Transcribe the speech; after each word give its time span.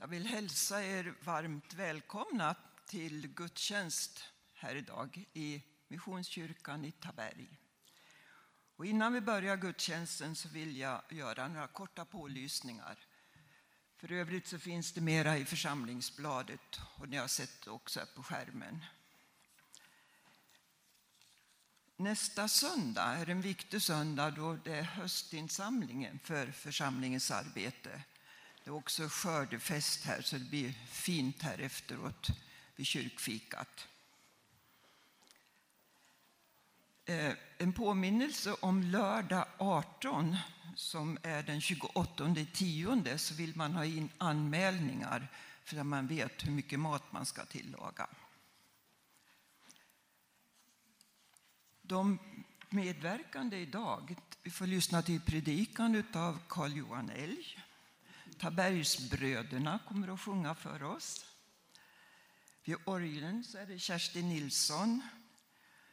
Jag 0.00 0.08
vill 0.08 0.26
hälsa 0.26 0.84
er 0.84 1.14
varmt 1.24 1.74
välkomna 1.74 2.54
till 2.86 3.28
gudstjänst 3.28 4.24
här 4.54 4.74
idag 4.74 5.24
i 5.32 5.62
Missionskyrkan 5.88 6.84
i 6.84 6.92
Taberg. 6.92 7.58
Och 8.76 8.86
innan 8.86 9.12
vi 9.12 9.20
börjar 9.20 9.56
gudstjänsten 9.56 10.36
så 10.36 10.48
vill 10.48 10.76
jag 10.76 11.02
göra 11.10 11.48
några 11.48 11.66
korta 11.66 12.04
pålysningar. 12.04 12.98
För 13.96 14.12
övrigt 14.12 14.46
så 14.46 14.58
finns 14.58 14.92
det 14.92 15.00
mera 15.00 15.38
i 15.38 15.44
församlingsbladet 15.44 16.80
och 16.98 17.08
ni 17.08 17.16
har 17.16 17.28
sett 17.28 17.62
det 17.64 17.70
också 17.70 18.00
på 18.14 18.22
skärmen. 18.22 18.84
Nästa 21.96 22.48
söndag 22.48 23.04
är 23.04 23.28
en 23.28 23.40
viktig 23.40 23.82
söndag 23.82 24.30
då 24.30 24.58
det 24.64 24.74
är 24.74 24.82
höstinsamlingen 24.82 26.18
för 26.18 26.52
församlingens 26.52 27.30
arbete. 27.30 28.02
Det 28.64 28.70
är 28.70 28.74
också 28.74 29.08
skördefest 29.08 30.04
här 30.04 30.22
så 30.22 30.36
det 30.36 30.44
blir 30.44 30.72
fint 30.86 31.42
här 31.42 31.58
efteråt 31.58 32.28
vid 32.76 32.86
kyrkfikat. 32.86 33.88
Eh, 37.04 37.32
en 37.58 37.72
påminnelse 37.72 38.52
om 38.60 38.82
lördag 38.82 39.44
18 39.58 40.36
som 40.76 41.18
är 41.22 41.42
den 41.42 41.60
28 41.60 42.34
tionde 42.52 43.18
så 43.18 43.34
vill 43.34 43.56
man 43.56 43.72
ha 43.72 43.84
in 43.84 44.10
anmälningar 44.18 45.28
för 45.64 45.76
att 45.76 45.86
man 45.86 46.06
vet 46.06 46.46
hur 46.46 46.50
mycket 46.50 46.80
mat 46.80 47.12
man 47.12 47.26
ska 47.26 47.44
tillaga. 47.44 48.06
De 51.82 52.18
medverkande 52.68 53.56
idag, 53.56 54.16
vi 54.42 54.50
får 54.50 54.66
lyssna 54.66 55.02
till 55.02 55.20
predikan 55.20 56.04
av 56.12 56.38
Carl 56.48 56.76
Johan 56.76 57.10
Elg. 57.10 57.58
Tabergsbröderna 58.40 59.78
kommer 59.88 60.08
att 60.08 60.20
sjunga 60.20 60.54
för 60.54 60.82
oss. 60.82 61.24
Vid 62.64 62.76
orgeln 62.84 63.44
så 63.44 63.58
är 63.58 63.66
det 63.66 63.78
Kerstin 63.78 64.28
Nilsson. 64.28 65.02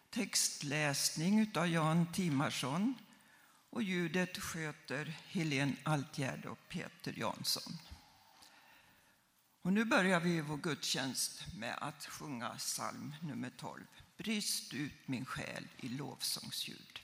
Textläsning 0.10 1.52
av 1.56 1.68
Jan 1.68 2.12
Timarsson. 2.14 2.96
Och 3.70 3.84
ljudet 3.84 4.38
sköter 4.38 5.06
Helene 5.06 5.74
Altgärd 5.84 6.46
och 6.46 6.70
Peter 6.70 7.14
Jansson. 7.18 7.74
Och 9.62 9.74
nu 9.74 9.86
börjar 9.86 10.20
vi 10.20 10.42
vår 10.42 10.58
gudstjänst 10.58 11.46
med 11.58 11.78
att 11.82 12.06
sjunga 12.06 12.50
psalm 12.50 13.16
nummer 13.22 13.52
12. 13.58 13.84
Brist 14.18 14.74
ut 14.74 15.08
min 15.08 15.26
själ 15.26 15.68
i 15.78 15.90
lovsångsljud. 15.90 17.00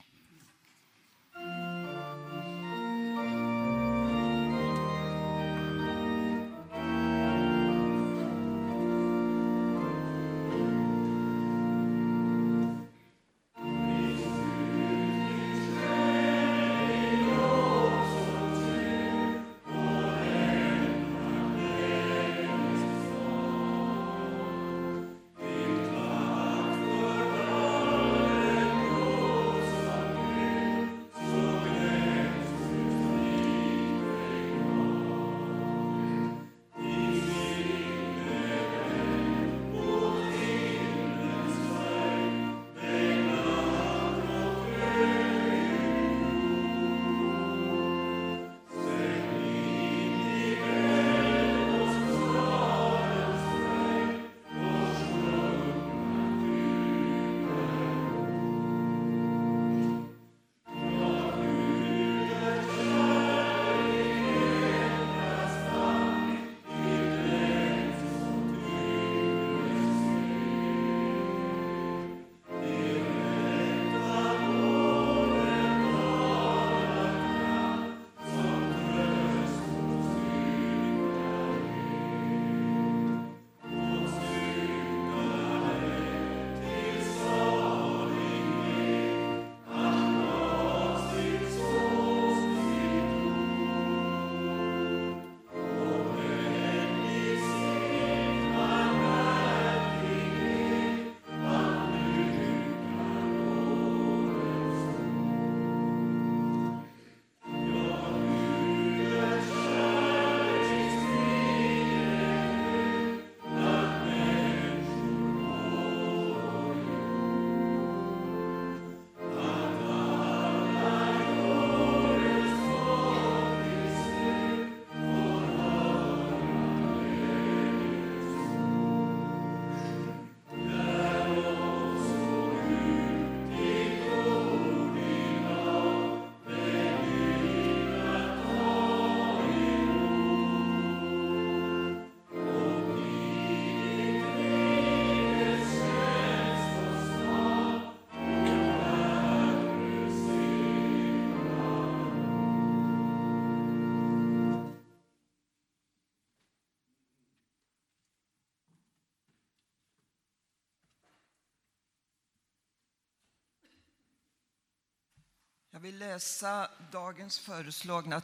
Jag 165.74 165.80
vill 165.80 165.98
läsa 165.98 166.70
dagens 166.92 167.38
föreslagna 167.38 168.20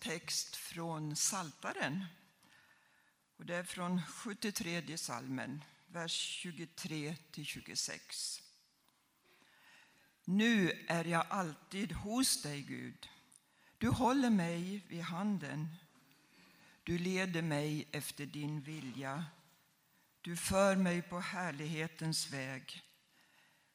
text 0.00 0.56
från 0.56 1.16
Saltaren. 1.16 2.04
Och 3.36 3.46
det 3.46 3.56
är 3.56 3.62
från 3.62 4.02
73 4.02 4.98
salmen, 4.98 5.64
vers 5.86 6.12
23 6.12 7.16
26. 7.42 8.42
Nu 10.24 10.84
är 10.88 11.04
jag 11.04 11.26
alltid 11.28 11.92
hos 11.92 12.42
dig, 12.42 12.62
Gud. 12.62 13.08
Du 13.78 13.88
håller 13.88 14.30
mig 14.30 14.84
vid 14.88 15.02
handen. 15.02 15.76
Du 16.82 16.98
leder 16.98 17.42
mig 17.42 17.88
efter 17.92 18.26
din 18.26 18.60
vilja. 18.60 19.24
Du 20.20 20.36
för 20.36 20.76
mig 20.76 21.02
på 21.02 21.20
härlighetens 21.20 22.30
väg. 22.30 22.82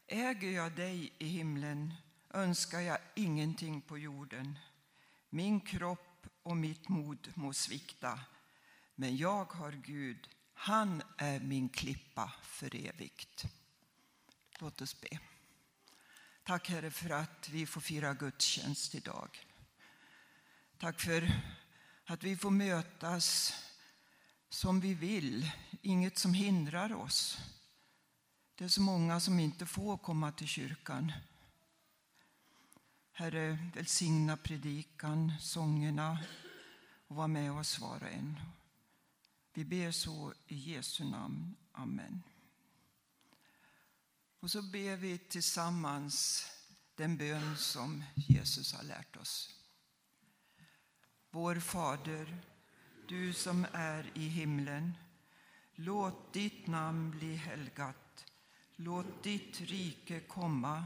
Äger 0.07 0.51
jag 0.51 0.71
dig 0.71 1.13
i 1.17 1.27
himlen 1.27 1.93
önskar 2.33 2.79
jag 2.79 2.97
ingenting 3.15 3.81
på 3.81 3.97
jorden. 3.97 4.59
Min 5.29 5.61
kropp 5.61 6.27
och 6.43 6.57
mitt 6.57 6.89
mod 6.89 7.31
må 7.35 7.53
svikta, 7.53 8.19
men 8.95 9.17
jag 9.17 9.53
har 9.53 9.71
Gud. 9.71 10.29
Han 10.53 11.01
är 11.17 11.39
min 11.39 11.69
klippa 11.69 12.33
för 12.43 12.75
evigt. 12.75 13.45
Låt 14.59 14.81
oss 14.81 15.01
be. 15.01 15.19
Tack 16.43 16.69
Herre 16.69 16.91
för 16.91 17.09
att 17.09 17.49
vi 17.49 17.65
får 17.65 17.81
fira 17.81 18.13
gudstjänst 18.13 18.95
idag. 18.95 19.47
Tack 20.77 20.99
för 20.99 21.31
att 22.05 22.23
vi 22.23 22.37
får 22.37 22.51
mötas 22.51 23.53
som 24.49 24.79
vi 24.79 24.93
vill, 24.93 25.51
inget 25.81 26.17
som 26.17 26.33
hindrar 26.33 26.93
oss. 26.93 27.37
Det 28.55 28.63
är 28.63 28.69
så 28.69 28.81
många 28.81 29.19
som 29.19 29.39
inte 29.39 29.65
får 29.65 29.97
komma 29.97 30.31
till 30.31 30.47
kyrkan. 30.47 31.11
Herre, 33.13 33.57
välsigna 33.75 34.37
predikan, 34.37 35.33
sångerna 35.39 36.19
och 37.07 37.15
var 37.15 37.27
med 37.27 37.51
oss 37.51 37.79
var 37.79 38.03
och 38.03 38.09
en. 38.09 38.39
Vi 39.53 39.65
ber 39.65 39.91
så 39.91 40.33
i 40.47 40.55
Jesu 40.55 41.03
namn. 41.03 41.55
Amen. 41.71 42.23
Och 44.39 44.51
så 44.51 44.61
ber 44.61 44.95
vi 44.95 45.17
tillsammans 45.17 46.45
den 46.95 47.17
bön 47.17 47.57
som 47.57 48.03
Jesus 48.15 48.73
har 48.73 48.83
lärt 48.83 49.17
oss. 49.17 49.49
Vår 51.29 51.55
Fader, 51.55 52.37
du 53.07 53.33
som 53.33 53.65
är 53.73 54.11
i 54.13 54.27
himlen. 54.27 54.97
Låt 55.75 56.33
ditt 56.33 56.67
namn 56.67 57.11
bli 57.11 57.35
helgat. 57.35 58.25
Låt 58.75 59.23
ditt 59.23 59.61
rike 59.61 60.19
komma. 60.19 60.85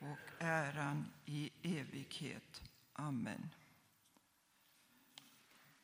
och 0.00 0.42
äran 0.42 1.12
i 1.24 1.50
evighet. 1.62 2.62
Amen. 2.92 3.54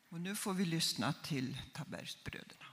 Och 0.09 0.21
nu 0.21 0.35
får 0.35 0.53
vi 0.53 0.65
lyssna 0.65 1.13
till 1.13 1.61
Tabergsbröderna. 1.73 2.65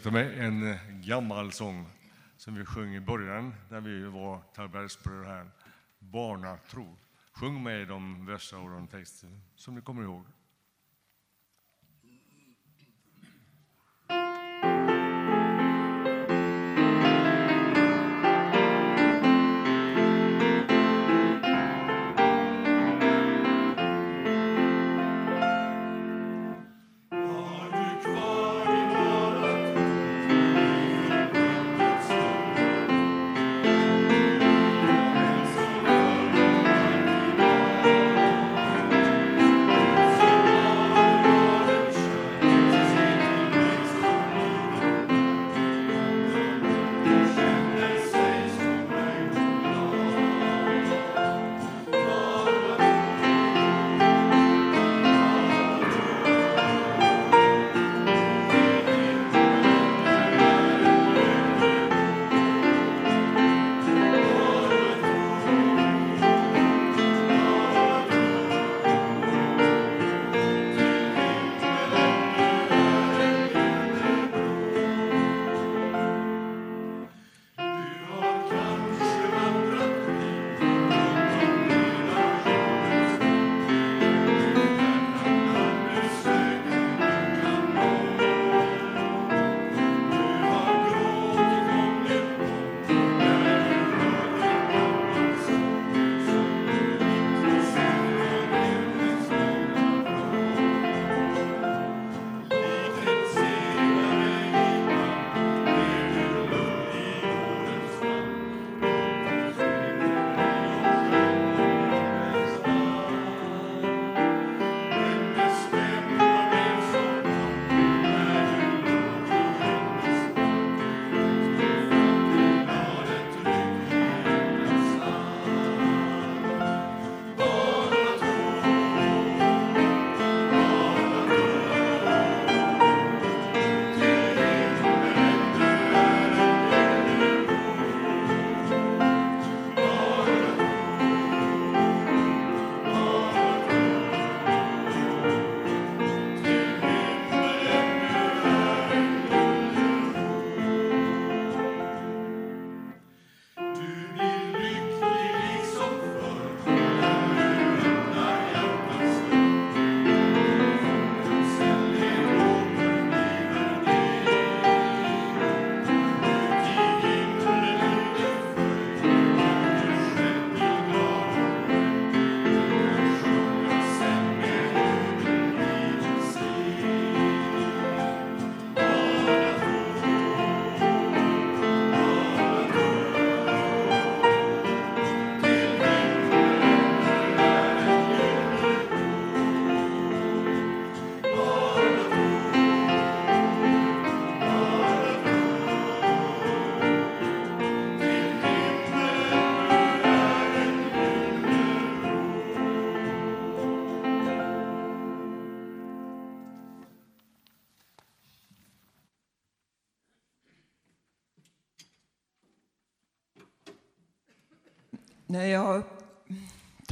Avsluta 0.00 0.18
med 0.18 0.44
en 0.46 0.70
eh, 0.70 0.76
gammal 0.90 1.52
sång 1.52 1.86
som 2.36 2.54
vi 2.54 2.64
sjöng 2.64 2.94
i 2.94 3.00
början 3.00 3.54
när 3.68 3.80
vi 3.80 4.04
var 4.04 4.40
Tallbergsbröder 4.54 5.24
här. 5.24 5.50
Barnatro. 5.98 6.96
Sjung 7.32 7.62
med 7.62 7.88
de 7.88 8.26
verser 8.26 8.58
och 8.58 8.70
de 8.70 8.86
texter 8.86 9.28
som 9.56 9.74
ni 9.74 9.80
kommer 9.80 10.02
ihåg. 10.02 10.24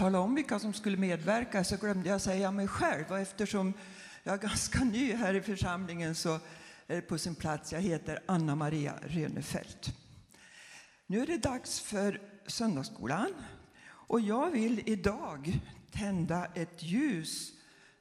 Tala 0.09 0.21
om 0.21 0.35
vilka 0.35 0.59
som 0.59 0.73
skulle 0.73 0.97
medverka 0.97 1.65
så 1.65 1.77
glömde 1.77 2.09
jag 2.09 2.21
säga 2.21 2.51
mig 2.51 2.69
själv. 2.69 3.05
Och 3.11 3.19
eftersom 3.19 3.73
jag 4.23 4.35
är 4.35 4.39
ganska 4.39 4.85
ny 4.85 5.13
här 5.13 5.35
i 5.35 5.41
församlingen 5.41 6.15
så 6.15 6.35
är 6.87 6.97
det 6.97 7.01
på 7.01 7.19
sin 7.19 7.35
plats. 7.35 7.73
Jag 7.73 7.81
heter 7.81 8.23
Anna 8.27 8.55
Maria 8.55 8.95
Rönefelt. 9.03 9.95
Nu 11.07 11.21
är 11.21 11.27
det 11.27 11.37
dags 11.37 11.81
för 11.81 12.21
söndagsskolan 12.47 13.35
och 13.91 14.21
jag 14.21 14.51
vill 14.51 14.83
idag 14.87 15.61
tända 15.93 16.47
ett 16.55 16.83
ljus 16.83 17.53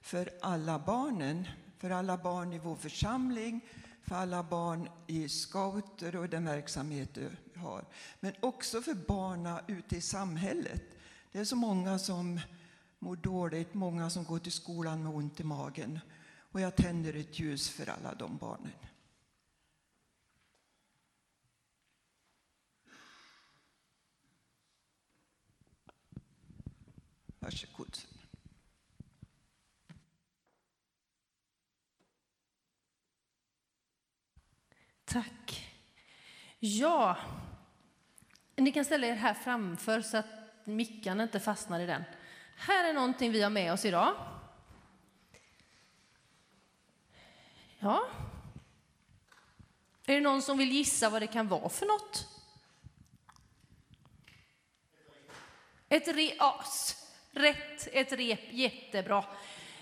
för 0.02 0.30
alla 0.42 0.80
barnen, 0.80 1.48
för 1.78 1.90
alla 1.90 2.18
barn 2.18 2.54
i 2.54 2.60
vår 2.60 2.76
församling, 2.76 3.66
för 4.04 4.16
alla 4.16 4.44
barn 4.44 4.90
i 5.08 5.30
scouter 5.30 6.16
och 6.16 6.30
den 6.30 6.46
verksamhet 6.46 7.10
du 7.14 7.30
har. 7.60 7.86
Men 8.20 8.34
också 8.40 8.82
för 8.82 8.94
barnen 8.94 9.60
ute 9.68 9.98
i 9.98 10.02
samhället. 10.02 10.97
Det 11.38 11.42
är 11.42 11.46
så 11.46 11.56
många 11.56 12.00
som 12.00 12.40
mår 13.00 13.16
dåligt, 13.16 13.74
många 13.74 14.10
som 14.10 14.24
går 14.24 14.40
till 14.40 14.52
skolan 14.52 15.04
med 15.04 15.14
ont 15.14 15.40
i 15.40 15.44
magen. 15.44 16.00
Och 16.52 16.62
jag 16.62 16.76
tänder 16.76 17.14
ett 17.14 17.40
ljus 17.40 17.70
för 17.70 17.90
alla 17.90 18.16
de 18.16 18.38
barnen. 18.38 18.72
Varsågod. 27.40 27.98
Tack. 35.06 35.74
Ja, 36.60 37.18
ni 38.56 38.72
kan 38.72 38.86
ställa 38.86 39.08
er 39.08 39.16
här 39.16 39.34
framför 39.34 40.02
så 40.02 40.18
att 40.18 40.37
mickarna 40.68 41.24
inte 41.24 41.40
fastnar 41.40 41.80
i 41.80 41.86
den. 41.86 42.04
Här 42.56 42.90
är 42.90 42.94
någonting 42.94 43.32
vi 43.32 43.42
har 43.42 43.50
med 43.50 43.74
oss 43.74 43.86
idag. 43.86 44.16
Ja. 47.80 48.08
Är 50.06 50.14
det 50.14 50.22
någon 50.22 50.42
som 50.42 50.58
vill 50.58 50.72
gissa 50.72 51.10
vad 51.10 51.22
det 51.22 51.28
kan 51.28 51.48
vara 51.48 51.70
för 51.70 51.86
något? 51.86 52.28
Ett 55.90 56.08
rep. 56.08 56.36
Ja, 56.40 56.64
rätt, 57.32 57.88
ett 57.92 58.12
rep. 58.12 58.42
Jättebra. 58.50 59.26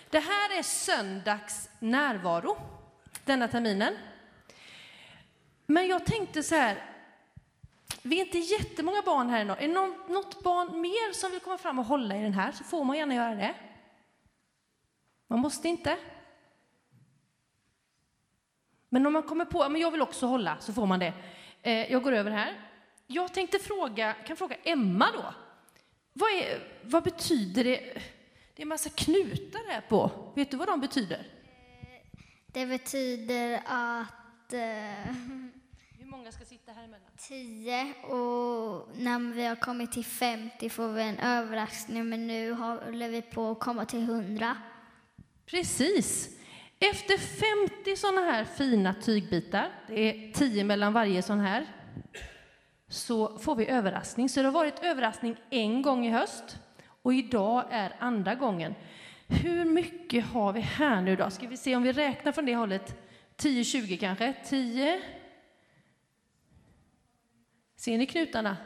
Det 0.10 0.20
här 0.20 0.60
är 0.60 0.64
söndags 0.64 1.70
närvaro 1.80 2.58
denna 3.26 3.48
terminen. 3.48 3.98
Men 5.66 5.88
jag 5.88 6.06
tänkte 6.06 6.44
så 6.44 6.56
här, 6.56 6.95
vi 8.08 8.22
är 8.22 8.26
inte 8.26 8.38
jättemånga 8.38 9.02
barn 9.02 9.30
här 9.30 9.42
idag. 9.42 9.64
Är 9.64 9.68
det 9.68 9.74
något 10.14 10.44
barn 10.44 10.82
mer 10.82 11.14
som 11.14 11.32
vill 11.32 11.40
komma 11.40 11.58
fram 11.58 11.80
och 11.80 11.86
hålla 11.86 12.18
i 12.18 12.22
den 12.22 12.34
här 12.34 12.52
så 12.52 12.64
får 12.64 12.84
man 12.84 12.98
gärna 12.98 13.16
göra 13.16 13.36
det. 13.36 13.56
Man 15.28 15.40
måste 15.40 15.68
inte. 15.68 15.98
Men 18.90 19.06
om 19.06 19.14
man 19.14 19.24
kommer 19.24 19.46
på 19.46 19.64
att 19.64 19.80
jag 19.80 19.92
vill 19.92 20.02
också 20.02 20.26
hålla 20.26 20.58
så 20.60 20.74
får 20.74 20.86
man 20.86 21.00
det. 21.00 21.14
Eh, 21.62 21.92
jag 21.92 22.04
går 22.04 22.12
över 22.12 22.32
här. 22.32 22.54
Jag 23.08 23.34
tänkte 23.34 23.60
fråga, 23.60 24.14
kan 24.14 24.38
fråga 24.38 24.56
Emma 24.64 25.08
då. 25.14 25.34
Vad, 26.14 26.30
är, 26.30 26.60
vad 26.84 27.04
betyder 27.04 27.64
det? 27.64 27.80
Det 28.56 28.62
är 28.62 28.62
en 28.62 28.68
massa 28.68 28.90
knutar 28.90 29.72
här 29.72 29.82
på. 29.82 30.12
Vet 30.36 30.52
du 30.52 30.58
vad 30.58 30.68
de 30.68 30.80
betyder? 30.82 31.28
Eh, 31.82 32.22
det 32.48 32.66
betyder 32.66 33.62
att 33.66 34.54
eh, 34.54 35.16
många 36.18 36.32
ska 36.32 36.46
sitta 36.46 36.72
här 36.72 36.84
emellan? 36.84 37.10
10 37.18 37.94
och 38.04 38.90
när 38.98 39.34
vi 39.34 39.46
har 39.46 39.56
kommit 39.56 39.92
till 39.92 40.06
50 40.06 40.70
får 40.70 40.88
vi 40.88 41.02
en 41.02 41.20
överraskning 41.20 42.10
men 42.10 42.28
nu 42.28 42.54
håller 42.54 43.10
vi 43.10 43.22
på 43.22 43.52
att 43.52 43.60
komma 43.60 43.86
till 43.86 44.04
100. 44.04 44.58
Precis. 45.46 46.30
Efter 46.80 47.18
50 47.84 47.96
sådana 47.96 48.22
här 48.22 48.46
fina 48.46 48.94
tygbitar, 48.94 49.72
det 49.88 49.94
är 49.94 50.32
10 50.34 50.64
mellan 50.64 50.94
varje 50.94 51.22
sån 51.22 51.40
här, 51.40 51.66
så 52.88 53.38
får 53.38 53.56
vi 53.56 53.68
överraskning. 53.68 54.30
Så 54.30 54.40
det 54.40 54.48
har 54.48 54.54
varit 54.54 54.84
överraskning 54.84 55.36
en 55.50 55.82
gång 55.82 56.06
i 56.06 56.10
höst 56.10 56.60
och 57.02 57.14
idag 57.14 57.66
är 57.72 57.96
andra 58.00 58.36
gången. 58.36 58.76
Hur 59.28 59.66
mycket 59.66 60.26
har 60.26 60.54
vi 60.54 60.60
här 60.60 61.02
nu 61.02 61.16
då? 61.16 61.30
Ska 61.30 61.48
vi 61.48 61.58
se 61.58 61.76
om 61.76 61.84
vi 61.84 61.92
räknar 61.92 62.32
från 62.32 62.46
det 62.46 62.56
hållet? 62.56 63.02
10-20 63.38 63.98
kanske? 63.98 64.34
10? 64.46 65.02
Ser 67.76 67.98
ni 67.98 68.06
knutarna? 68.06 68.58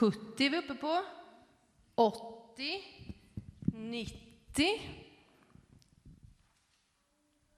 Sjuttio 0.00 0.46
är 0.46 0.50
vi 0.50 0.58
uppe 0.58 0.74
på. 0.74 1.04
80, 1.94 2.84
90. 3.74 4.20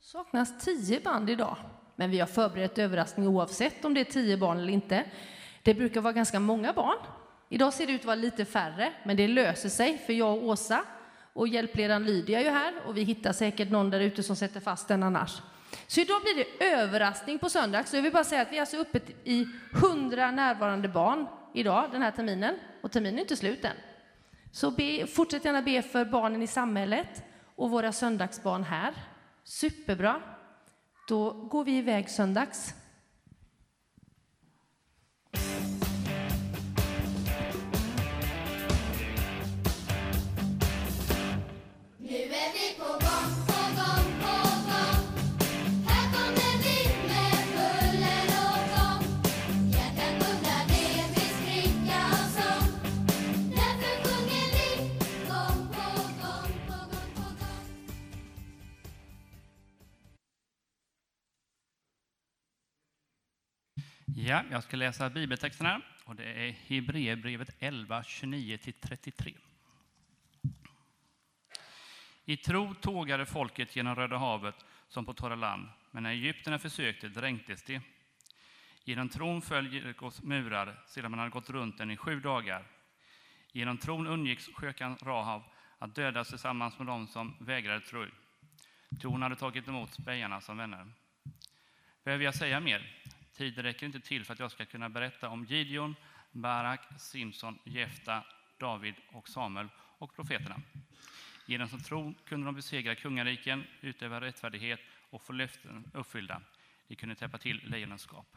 Saknas 0.01 0.65
10 0.65 1.01
band 1.01 1.31
idag. 1.31 1.57
Men 1.97 2.11
vi 2.11 2.21
har 2.21 2.27
förberett 2.27 2.79
överraskning 2.79 3.27
oavsett 3.27 3.85
om 3.85 3.95
det 3.95 4.01
är 4.01 4.05
tio 4.05 4.37
barn 4.37 4.59
eller 4.59 4.73
inte. 4.73 5.05
Det 5.63 5.75
brukar 5.75 6.01
vara 6.01 6.13
ganska 6.13 6.41
många 6.41 6.73
barn. 6.73 6.99
Idag 7.49 7.73
ser 7.73 7.87
det 7.87 7.93
ut 7.93 8.01
att 8.01 8.07
vara 8.07 8.17
lite 8.17 8.45
färre, 8.45 8.93
men 9.05 9.17
det 9.17 9.29
löser 9.29 9.69
sig 9.69 9.99
för 9.99 10.13
jag 10.13 10.37
och 10.37 10.45
Åsa 10.45 10.85
och 11.33 11.49
hjälpledaren 11.49 12.05
Lydia 12.05 12.41
är 12.41 12.45
ju 12.45 12.51
här 12.51 12.75
och 12.87 12.97
vi 12.97 13.03
hittar 13.03 13.33
säkert 13.33 13.71
någon 13.71 13.91
där 13.91 14.01
ute 14.01 14.23
som 14.23 14.37
sätter 14.37 14.61
fast 14.61 14.89
den 14.89 15.03
annars. 15.03 15.43
Så 15.87 16.01
idag 16.01 16.23
blir 16.23 16.45
det 16.45 16.65
överraskning 16.73 17.39
på 17.39 17.51
söndag. 17.51 17.85
Så 17.85 17.97
jag 17.97 18.03
vill 18.03 18.13
bara 18.13 18.25
säga 18.25 18.43
att 18.43 18.53
vi 18.53 18.57
är 18.57 18.61
alltså 18.61 18.77
uppe 18.77 19.01
i 19.25 19.47
100 19.75 20.31
närvarande 20.31 20.89
barn 20.89 21.27
idag 21.55 21.89
den 21.93 22.03
här 22.03 22.11
terminen 22.11 22.59
och 22.83 22.93
terminen 22.93 23.19
är 23.19 23.23
inte 23.23 23.37
slut 23.37 23.65
än. 23.65 23.77
Så 24.53 24.71
be, 24.71 25.07
fortsätt 25.07 25.45
gärna 25.45 25.63
be 25.63 25.83
för 25.83 26.05
barnen 26.05 26.43
i 26.43 26.47
samhället 26.47 27.23
och 27.57 27.71
våra 27.71 27.93
söndagsbarn 27.93 28.65
här. 28.65 28.95
Superbra. 29.45 30.21
Då 31.13 31.33
går 31.33 31.65
vi 31.65 31.77
iväg 31.77 32.11
söndags. 32.11 32.75
Ja, 64.25 64.43
jag 64.51 64.63
ska 64.63 64.77
läsa 64.77 65.11
bibeltexterna 65.11 65.81
och 66.05 66.17
det 66.17 66.25
är 66.25 66.51
Hebreerbrevet 66.53 67.57
11, 67.59 68.03
29-33. 68.03 69.37
I 72.25 72.37
tro 72.37 72.75
tågade 72.75 73.27
folket 73.27 73.77
genom 73.77 73.95
Röda 73.95 74.17
havet 74.17 74.55
som 74.89 75.07
på 75.07 75.15
torra 75.15 75.35
land, 75.35 75.69
men 75.91 76.03
när 76.03 76.11
egyptierna 76.11 76.59
försökte 76.59 77.09
dränktes 77.09 77.63
de. 77.63 77.81
Genom 78.85 79.09
tron 79.09 79.43
föll 79.43 79.73
Jerikos 79.75 80.23
murar 80.23 80.83
sedan 80.87 81.11
man 81.11 81.19
hade 81.19 81.31
gått 81.31 81.51
runt 81.51 81.79
den 81.79 81.91
i 81.91 81.97
sju 81.97 82.21
dagar. 82.21 82.67
Genom 83.53 83.79
tron 83.79 84.07
undgick 84.07 84.57
skökan 84.57 84.97
Rahab 85.03 85.43
att 85.79 85.95
dödas 85.95 86.29
tillsammans 86.29 86.79
med 86.79 86.87
dem 86.87 87.07
som 87.07 87.37
vägrade 87.41 87.81
tro. 87.81 88.07
Tron 89.01 89.23
hade 89.23 89.37
tagit 89.37 89.69
emot 89.69 89.93
spejarna 89.93 90.41
som 90.41 90.57
vänner. 90.57 90.93
Behöver 92.05 92.25
jag 92.25 92.35
säga 92.35 92.61
mer? 92.61 93.02
Tiden 93.43 93.65
räcker 93.65 93.87
inte 93.87 94.01
till 94.01 94.25
för 94.25 94.33
att 94.33 94.39
jag 94.39 94.51
ska 94.51 94.65
kunna 94.65 94.89
berätta 94.89 95.29
om 95.29 95.45
Gideon, 95.45 95.97
Barak, 96.33 96.81
Simson, 96.99 97.59
Jefta, 97.65 98.25
David 98.59 98.95
och 99.13 99.29
Samuel 99.29 99.69
och 99.99 100.15
profeterna. 100.15 100.61
Genom 101.47 101.69
sin 101.69 101.83
tro 101.83 102.15
kunde 102.25 102.47
de 102.47 102.55
besegra 102.55 102.95
kungariken, 102.95 103.65
utöva 103.81 104.21
rättfärdighet 104.21 104.81
och 105.11 105.23
få 105.23 105.33
löften 105.33 105.91
uppfyllda. 105.95 106.43
De 106.89 106.95
kunde 106.95 107.15
täppa 107.15 107.39
till 107.39 107.61
lejonens 107.65 108.03
skap. 108.03 108.37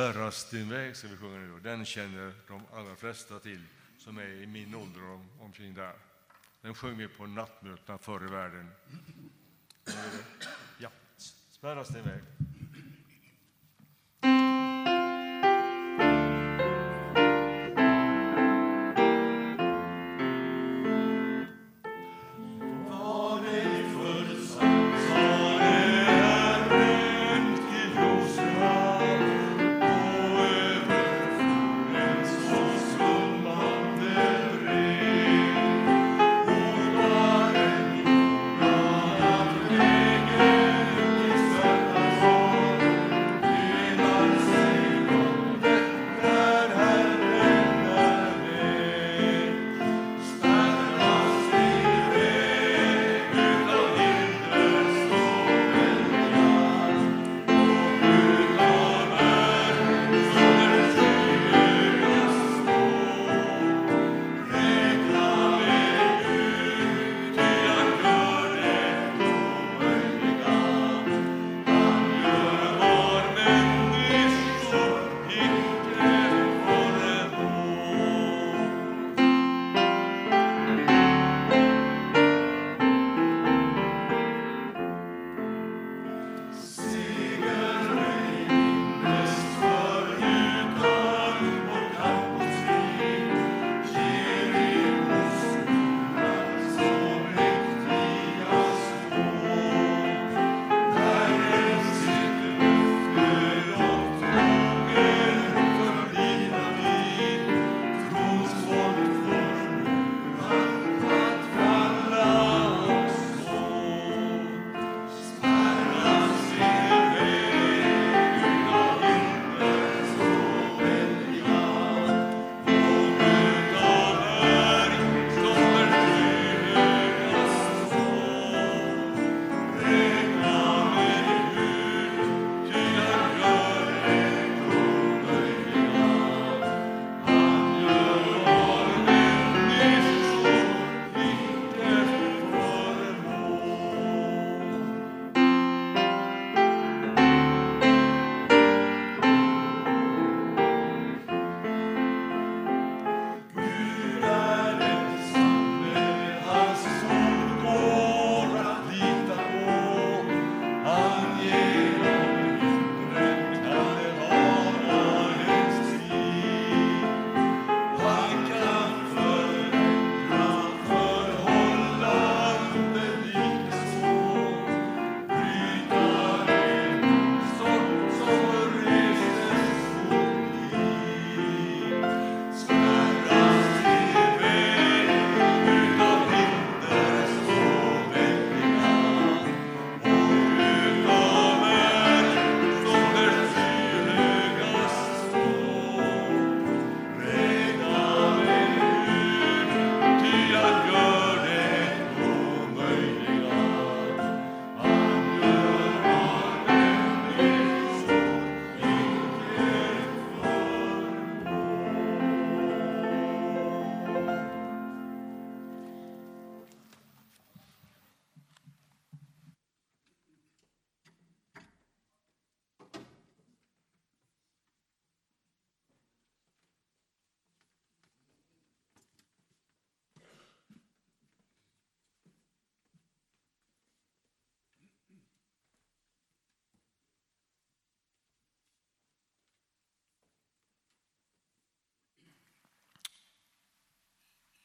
Spärras 0.00 0.50
din 0.50 0.68
väg, 0.68 0.96
ska 0.96 1.08
vi 1.08 1.16
sjunga 1.16 1.38
nu. 1.38 1.52
och 1.52 1.60
Den 1.60 1.84
känner 1.84 2.32
de 2.48 2.62
allra 2.72 2.96
flesta 2.96 3.38
till 3.38 3.64
som 3.98 4.18
är 4.18 4.28
i 4.28 4.46
min 4.46 4.74
ålder 4.74 5.04
och 5.04 5.20
omkring 5.44 5.74
där. 5.74 5.94
Den 6.60 6.74
sjöng 6.74 6.96
vi 6.96 7.08
på 7.08 7.26
nattmötena 7.26 7.98
förr 7.98 8.26
i 8.26 8.30
världen. 8.30 8.70
Eh, 9.86 9.94
ja, 10.78 10.90
spärras 11.50 11.88
din 11.88 12.04
väg. 12.04 12.39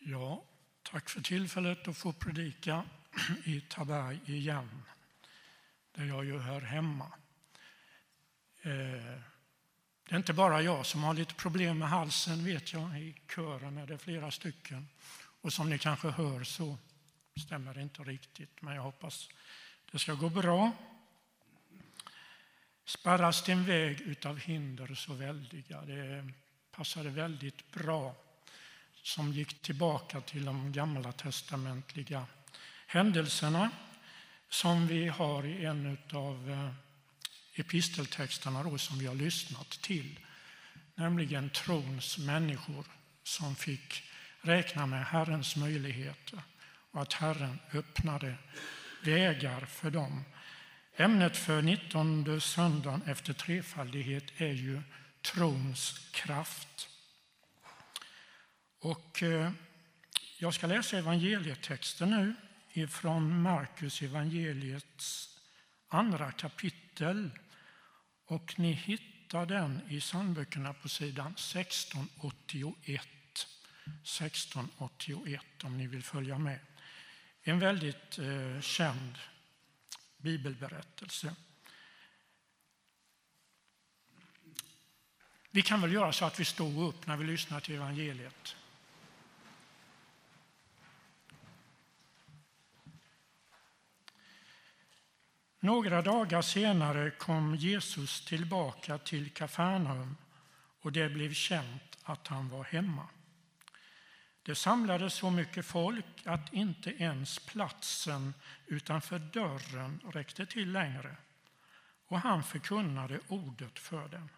Ja, 0.07 0.43
tack 0.83 1.09
för 1.09 1.21
tillfället 1.21 1.87
att 1.87 1.97
få 1.97 2.13
predika 2.13 2.83
i 3.43 3.61
Taberg 3.61 4.19
igen, 4.25 4.83
där 5.91 6.05
jag 6.05 6.25
ju 6.25 6.39
hör 6.39 6.61
hemma. 6.61 7.11
Eh, 8.61 9.19
det 10.03 10.11
är 10.11 10.17
inte 10.17 10.33
bara 10.33 10.61
jag 10.61 10.85
som 10.85 11.03
har 11.03 11.13
lite 11.13 11.33
problem 11.33 11.79
med 11.79 11.89
halsen, 11.89 12.45
vet 12.45 12.73
jag. 12.73 13.01
I 13.01 13.15
kören 13.35 13.77
är 13.77 13.87
det 13.87 13.97
flera 13.97 14.31
stycken. 14.31 14.87
Och 15.41 15.53
som 15.53 15.69
ni 15.69 15.79
kanske 15.79 16.09
hör 16.09 16.43
så 16.43 16.77
stämmer 17.39 17.73
det 17.73 17.81
inte 17.81 18.03
riktigt, 18.03 18.61
men 18.61 18.75
jag 18.75 18.81
hoppas 18.81 19.29
det 19.91 19.99
ska 19.99 20.13
gå 20.13 20.29
bra. 20.29 20.71
Spärras 22.85 23.43
din 23.43 23.65
väg 23.65 24.01
utav 24.01 24.39
hinder 24.39 24.95
så 24.95 25.13
väldiga. 25.13 25.81
Det 25.81 26.31
passade 26.71 27.09
väldigt 27.09 27.71
bra 27.71 28.15
som 29.05 29.33
gick 29.33 29.61
tillbaka 29.61 30.21
till 30.21 30.45
de 30.45 30.71
gamla 30.71 31.11
testamentliga 31.11 32.25
händelserna 32.87 33.69
som 34.49 34.87
vi 34.87 35.07
har 35.07 35.45
i 35.45 35.65
en 35.65 35.97
av 36.13 36.51
eh, 36.51 36.73
episteltexterna 37.59 38.63
då, 38.63 38.77
som 38.77 38.99
vi 38.99 39.07
har 39.07 39.15
lyssnat 39.15 39.69
till. 39.69 40.19
Nämligen 40.95 41.49
trons 41.49 42.17
människor 42.17 42.85
som 43.23 43.55
fick 43.55 44.03
räkna 44.41 44.85
med 44.85 45.05
Herrens 45.05 45.55
möjligheter 45.55 46.41
och 46.91 47.01
att 47.01 47.13
Herren 47.13 47.59
öppnade 47.73 48.35
vägar 49.03 49.65
för 49.65 49.91
dem 49.91 50.23
Ämnet 50.97 51.37
för 51.37 51.61
19 51.61 52.41
söndagen 52.41 53.01
efter 53.05 53.33
trefaldighet 53.33 54.23
är 54.37 54.53
ju 54.53 54.81
trons 55.21 56.09
kraft. 56.11 56.89
Och 58.85 59.23
eh, 59.23 59.51
jag 60.37 60.53
ska 60.53 60.67
läsa 60.67 60.97
evangelietexten 60.97 62.09
nu 62.09 62.35
ifrån 62.73 63.41
Markus 63.41 64.01
evangeliets 64.01 65.37
andra 65.87 66.31
kapitel. 66.31 67.29
Och 68.25 68.59
ni 68.59 68.71
hittar 68.71 69.45
den 69.45 69.81
i 69.89 69.99
psalmböckerna 69.99 70.73
på 70.73 70.89
sidan 70.89 71.31
1681. 71.31 73.07
1681 74.03 75.41
om 75.63 75.77
ni 75.77 75.87
vill 75.87 76.03
följa 76.03 76.37
med. 76.37 76.59
En 77.43 77.59
väldigt 77.59 78.17
eh, 78.17 78.61
känd 78.61 79.17
bibelberättelse. 80.17 81.35
Vi 85.51 85.61
kan 85.61 85.81
väl 85.81 85.93
göra 85.93 86.13
så 86.13 86.25
att 86.25 86.39
vi 86.39 86.45
står 86.45 86.87
upp 86.87 87.07
när 87.07 87.17
vi 87.17 87.25
lyssnar 87.25 87.59
till 87.59 87.75
evangeliet. 87.75 88.55
Några 95.65 96.01
dagar 96.01 96.41
senare 96.41 97.11
kom 97.11 97.55
Jesus 97.55 98.25
tillbaka 98.25 98.97
till 98.97 99.29
Kafarnaum 99.29 100.17
och 100.81 100.91
det 100.91 101.09
blev 101.09 101.33
känt 101.33 101.97
att 102.03 102.27
han 102.27 102.49
var 102.49 102.63
hemma. 102.63 103.07
Det 104.43 104.55
samlades 104.55 105.13
så 105.13 105.29
mycket 105.29 105.65
folk 105.65 106.05
att 106.23 106.53
inte 106.53 107.03
ens 107.03 107.39
platsen 107.39 108.33
utanför 108.65 109.19
dörren 109.19 110.01
räckte 110.13 110.45
till 110.45 110.71
längre 110.71 111.15
och 112.07 112.19
han 112.19 112.43
förkunnade 112.43 113.19
ordet 113.27 113.79
för 113.79 114.07
dem. 114.07 114.29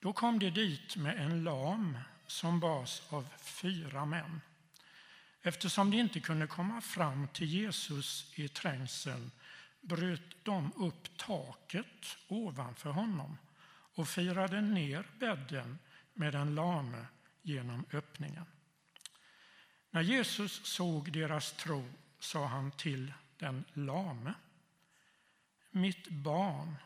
Då 0.00 0.12
kom 0.12 0.38
de 0.38 0.50
dit 0.50 0.96
med 0.96 1.18
en 1.18 1.44
lam 1.44 1.98
som 2.26 2.60
bars 2.60 3.02
av 3.08 3.28
fyra 3.42 4.04
män. 4.04 4.40
Eftersom 5.42 5.90
de 5.90 5.96
inte 5.96 6.20
kunde 6.20 6.46
komma 6.46 6.80
fram 6.80 7.28
till 7.28 7.48
Jesus 7.48 8.32
i 8.34 8.48
trängseln 8.48 9.30
bröt 9.88 10.44
de 10.44 10.72
upp 10.76 11.18
taket 11.18 12.16
ovanför 12.28 12.90
honom 12.90 13.38
och 13.94 14.08
firade 14.08 14.60
ner 14.60 15.06
bädden 15.18 15.78
med 16.14 16.32
den 16.32 16.54
lame 16.54 17.06
genom 17.42 17.84
öppningen. 17.92 18.44
När 19.90 20.02
Jesus 20.02 20.66
såg 20.66 21.12
deras 21.12 21.52
tro 21.52 21.84
sa 22.18 22.46
han 22.46 22.70
till 22.70 23.12
den 23.38 23.64
lame. 23.72 24.34
Mitt 25.70 26.08
barn, 26.08 26.76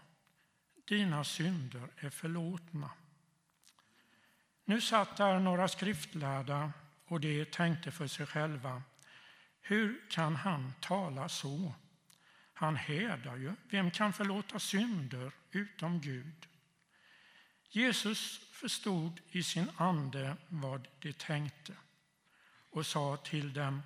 dina 0.87 1.25
synder 1.25 1.89
är 1.97 2.11
förlåtna. 2.11 2.91
Nu 4.65 4.81
satt 4.81 5.17
där 5.17 5.39
några 5.39 5.69
skriftlärda 5.69 6.73
och 7.07 7.21
de 7.21 7.45
tänkte 7.45 7.91
för 7.91 8.07
sig 8.07 8.27
själva. 8.27 8.83
Hur 9.61 10.11
kan 10.11 10.37
han 10.37 10.73
tala 10.81 11.29
så? 11.29 11.75
Han 12.61 12.77
hädar 12.77 13.37
ju. 13.37 13.53
Vem 13.71 13.91
kan 13.91 14.13
förlåta 14.13 14.59
synder 14.59 15.33
utom 15.51 16.01
Gud? 16.01 16.49
Jesus 17.69 18.39
förstod 18.53 19.21
i 19.29 19.43
sin 19.43 19.71
ande 19.77 20.37
vad 20.49 20.89
de 20.99 21.13
tänkte 21.13 21.77
och 22.71 22.87
sa 22.87 23.17
till 23.17 23.53
dem 23.53 23.83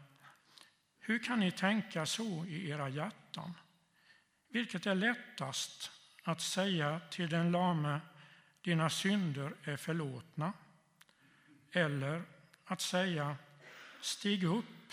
Hur 0.99 1.19
kan 1.19 1.41
ni 1.41 1.51
tänka 1.51 2.07
så 2.07 2.45
i 2.47 2.71
era 2.71 2.89
hjärtan? 2.89 3.55
Vilket 4.49 4.87
är 4.87 4.95
lättast 4.95 5.91
att 6.23 6.41
säga 6.41 7.01
till 7.11 7.29
den 7.29 7.53
lame 7.53 8.01
dina 8.63 8.91
synder 8.91 9.55
är 9.65 9.77
förlåtna 9.77 10.53
eller 11.73 12.23
att 12.65 12.81
säga 12.81 13.37
stig 14.01 14.45
upp, 14.45 14.93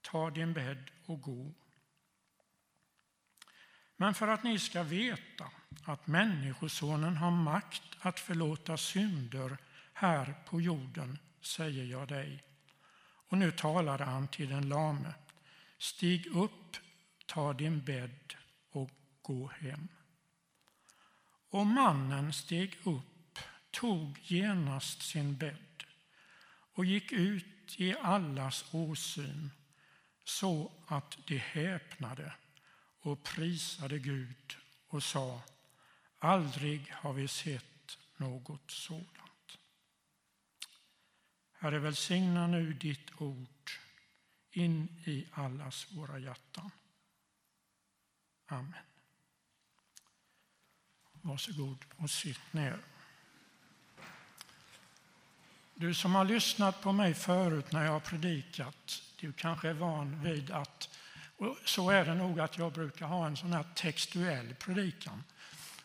ta 0.00 0.30
din 0.30 0.52
bädd 0.52 0.90
och 1.06 1.20
gå. 1.20 1.54
Men 4.00 4.14
för 4.14 4.28
att 4.28 4.42
ni 4.42 4.58
ska 4.58 4.82
veta 4.82 5.50
att 5.84 6.06
Människosonen 6.06 7.16
har 7.16 7.30
makt 7.30 7.82
att 7.98 8.20
förlåta 8.20 8.76
synder 8.76 9.58
här 9.92 10.34
på 10.46 10.60
jorden 10.60 11.18
säger 11.40 11.84
jag 11.84 12.08
dig. 12.08 12.42
Och 13.28 13.38
nu 13.38 13.52
talade 13.52 14.04
han 14.04 14.28
till 14.28 14.48
den 14.48 14.68
lame. 14.68 15.14
Stig 15.78 16.26
upp, 16.26 16.76
ta 17.26 17.52
din 17.52 17.84
bädd 17.84 18.34
och 18.70 18.90
gå 19.22 19.50
hem. 19.60 19.88
Och 21.50 21.66
mannen 21.66 22.32
steg 22.32 22.78
upp, 22.84 23.38
tog 23.70 24.18
genast 24.22 25.02
sin 25.02 25.36
bädd 25.36 25.84
och 26.74 26.84
gick 26.84 27.12
ut 27.12 27.74
i 27.76 27.96
allas 28.02 28.64
åsyn 28.74 29.50
så 30.24 30.72
att 30.86 31.18
de 31.26 31.38
häpnade 31.38 32.32
och 33.00 33.22
prisade 33.22 33.98
Gud 33.98 34.56
och 34.88 35.02
sa 35.02 35.42
Aldrig 36.18 36.92
har 36.92 37.12
vi 37.12 37.28
sett 37.28 37.98
något 38.16 38.70
sådant. 38.70 39.58
Herre, 41.52 41.78
välsigna 41.78 42.46
nu 42.46 42.72
ditt 42.72 43.20
ord 43.20 43.70
in 44.50 44.88
i 45.04 45.26
allas 45.32 45.92
våra 45.92 46.18
hjärtan. 46.18 46.70
Amen. 48.46 48.84
Varsågod 51.12 51.84
och 51.96 52.10
sitt 52.10 52.52
ner. 52.52 52.80
Du 55.74 55.94
som 55.94 56.14
har 56.14 56.24
lyssnat 56.24 56.82
på 56.82 56.92
mig 56.92 57.14
förut 57.14 57.72
när 57.72 57.84
jag 57.84 57.92
har 57.92 58.00
predikat, 58.00 59.02
du 59.16 59.32
kanske 59.32 59.68
är 59.68 59.74
van 59.74 60.22
vid 60.22 60.50
att, 60.50 60.99
och 61.40 61.58
så 61.64 61.90
är 61.90 62.04
det 62.04 62.14
nog 62.14 62.40
att 62.40 62.58
jag 62.58 62.72
brukar 62.72 63.06
ha 63.06 63.26
en 63.26 63.36
sån 63.36 63.52
här 63.52 63.64
textuell 63.74 64.54
predikan, 64.54 65.24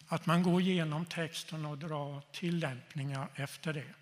att 0.07 0.25
man 0.25 0.43
går 0.43 0.61
igenom 0.61 1.05
texten 1.05 1.65
och 1.65 1.77
drar 1.77 2.21
tillämpningar 2.31 3.27
efter 3.35 3.73
det. 3.73 3.93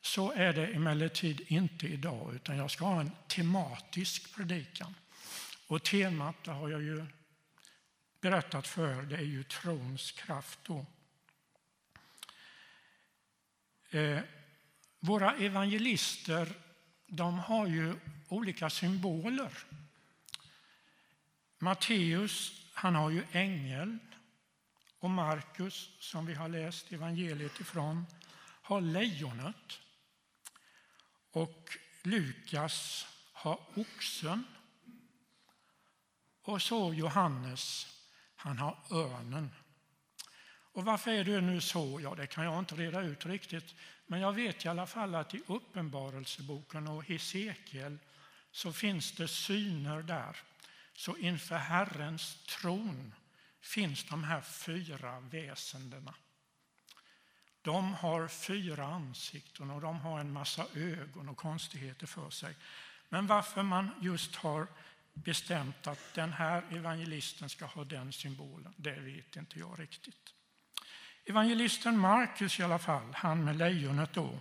Så 0.00 0.32
är 0.32 0.52
det 0.52 0.66
emellertid 0.66 1.40
inte 1.46 1.86
idag, 1.86 2.34
utan 2.34 2.56
jag 2.56 2.70
ska 2.70 2.84
ha 2.84 3.00
en 3.00 3.10
tematisk 3.28 4.36
predikan. 4.36 4.94
Och 5.66 5.82
temat, 5.82 6.36
det 6.44 6.50
har 6.50 6.68
jag 6.68 6.82
ju 6.82 7.06
berättat 8.20 8.66
för, 8.66 9.02
det 9.02 9.16
är 9.16 9.20
ju 9.20 9.42
trons 9.42 10.12
kraft. 10.12 10.58
Då. 10.62 10.86
Eh, 13.90 14.20
våra 15.00 15.32
evangelister 15.32 16.48
de 17.06 17.38
har 17.38 17.66
ju 17.66 17.94
olika 18.28 18.70
symboler. 18.70 19.52
Matteus 21.64 22.62
han 22.74 22.94
har 22.94 23.10
ju 23.10 23.24
ängel 23.32 23.98
och 24.98 25.10
Markus, 25.10 25.90
som 25.98 26.26
vi 26.26 26.34
har 26.34 26.48
läst 26.48 26.92
evangeliet 26.92 27.60
ifrån, 27.60 28.06
har 28.62 28.80
lejonet. 28.80 29.80
Och 31.30 31.68
Lukas 32.02 33.06
har 33.32 33.60
oxen. 33.74 34.44
Och 36.42 36.62
så 36.62 36.94
Johannes, 36.94 37.86
han 38.36 38.58
har 38.58 38.78
örnen. 38.90 39.50
Och 40.72 40.84
varför 40.84 41.10
är 41.10 41.24
det 41.24 41.40
nu 41.40 41.60
så? 41.60 42.00
Ja, 42.00 42.14
det 42.14 42.26
kan 42.26 42.44
jag 42.44 42.58
inte 42.58 42.74
reda 42.74 43.02
ut 43.02 43.26
riktigt. 43.26 43.74
Men 44.06 44.20
jag 44.20 44.32
vet 44.32 44.64
i 44.64 44.68
alla 44.68 44.86
fall 44.86 45.14
att 45.14 45.34
i 45.34 45.42
Uppenbarelseboken 45.46 46.88
och 46.88 47.04
Hesekiel 47.04 47.98
så 48.50 48.72
finns 48.72 49.12
det 49.12 49.28
syner 49.28 50.02
där. 50.02 50.36
Så 50.94 51.16
inför 51.16 51.56
Herrens 51.56 52.46
tron 52.46 53.14
finns 53.60 54.04
de 54.04 54.24
här 54.24 54.40
fyra 54.40 55.20
väsendena. 55.20 56.14
De 57.62 57.94
har 57.94 58.28
fyra 58.28 58.86
ansikten 58.86 59.70
och 59.70 59.80
de 59.80 60.00
har 60.00 60.20
en 60.20 60.32
massa 60.32 60.66
ögon 60.74 61.28
och 61.28 61.36
konstigheter 61.36 62.06
för 62.06 62.30
sig. 62.30 62.56
Men 63.08 63.26
varför 63.26 63.62
man 63.62 63.90
just 64.00 64.36
har 64.36 64.66
bestämt 65.12 65.86
att 65.86 66.14
den 66.14 66.32
här 66.32 66.62
evangelisten 66.70 67.48
ska 67.48 67.64
ha 67.64 67.84
den 67.84 68.12
symbolen, 68.12 68.74
det 68.76 69.00
vet 69.00 69.36
inte 69.36 69.58
jag 69.58 69.80
riktigt. 69.80 70.34
Evangelisten 71.24 71.98
Markus 71.98 72.60
i 72.60 72.62
alla 72.62 72.78
fall, 72.78 73.14
han 73.14 73.44
med 73.44 73.56
lejonet 73.56 74.12
då, 74.12 74.40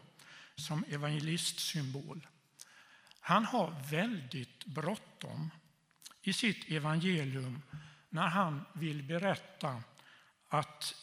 som 0.56 0.84
evangelistsymbol. 0.90 2.28
Han 3.20 3.46
har 3.46 3.90
väldigt 3.92 4.66
bråttom 4.66 5.52
i 6.24 6.34
sitt 6.34 6.72
evangelium 6.72 7.62
när 8.10 8.28
han 8.28 8.66
vill 8.74 9.04
berätta 9.04 9.84
att 10.48 10.96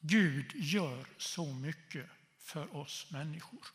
Gud 0.00 0.52
gör 0.54 1.06
så 1.18 1.52
mycket 1.52 2.10
för 2.38 2.76
oss 2.76 3.06
människor. 3.10 3.66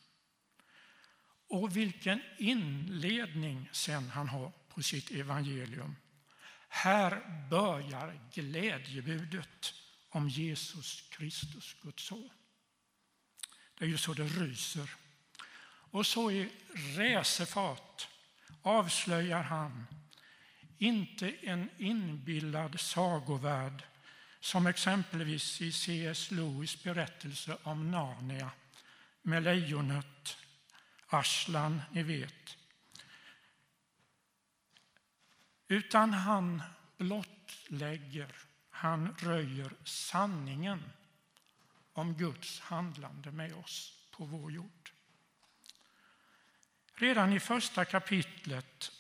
Och 1.49 1.77
vilken 1.77 2.21
inledning 2.37 3.69
sen 3.71 4.09
han 4.09 4.27
har 4.27 4.51
på 4.69 4.83
sitt 4.83 5.11
evangelium. 5.11 5.95
Här 6.67 7.47
börjar 7.49 8.19
glädjebudet 8.33 9.73
om 10.09 10.29
Jesus 10.29 11.01
Kristus, 11.11 11.75
Guds 11.81 12.03
son. 12.03 12.29
Det 13.77 13.85
är 13.85 13.89
ju 13.89 13.97
så 13.97 14.13
det 14.13 14.27
ryser. 14.27 14.89
Och 15.91 16.05
så 16.05 16.31
i 16.31 16.49
resefart 16.75 18.07
avslöjar 18.61 19.43
han 19.43 19.87
inte 20.77 21.35
en 21.41 21.69
inbillad 21.77 22.79
sagovärld 22.79 23.83
som 24.39 24.67
exempelvis 24.67 25.61
i 25.61 25.71
C.S. 25.71 26.31
Lewis 26.31 26.83
berättelse 26.83 27.57
om 27.63 27.91
Narnia 27.91 28.51
med 29.21 29.43
lejonet 29.43 30.37
Aslan, 31.07 31.81
ni 31.91 32.03
vet. 32.03 32.57
Utan 35.67 36.13
han 36.13 36.61
blottlägger, 36.97 38.35
han 38.69 39.15
röjer 39.19 39.73
sanningen 39.83 40.83
om 41.93 42.13
Guds 42.13 42.59
handlande 42.59 43.31
med 43.31 43.53
oss 43.53 43.93
på 44.11 44.25
vår 44.25 44.51
jord. 44.51 44.91
Redan 46.93 47.33
i 47.33 47.39
första 47.39 47.85
kapitlet 47.85 48.91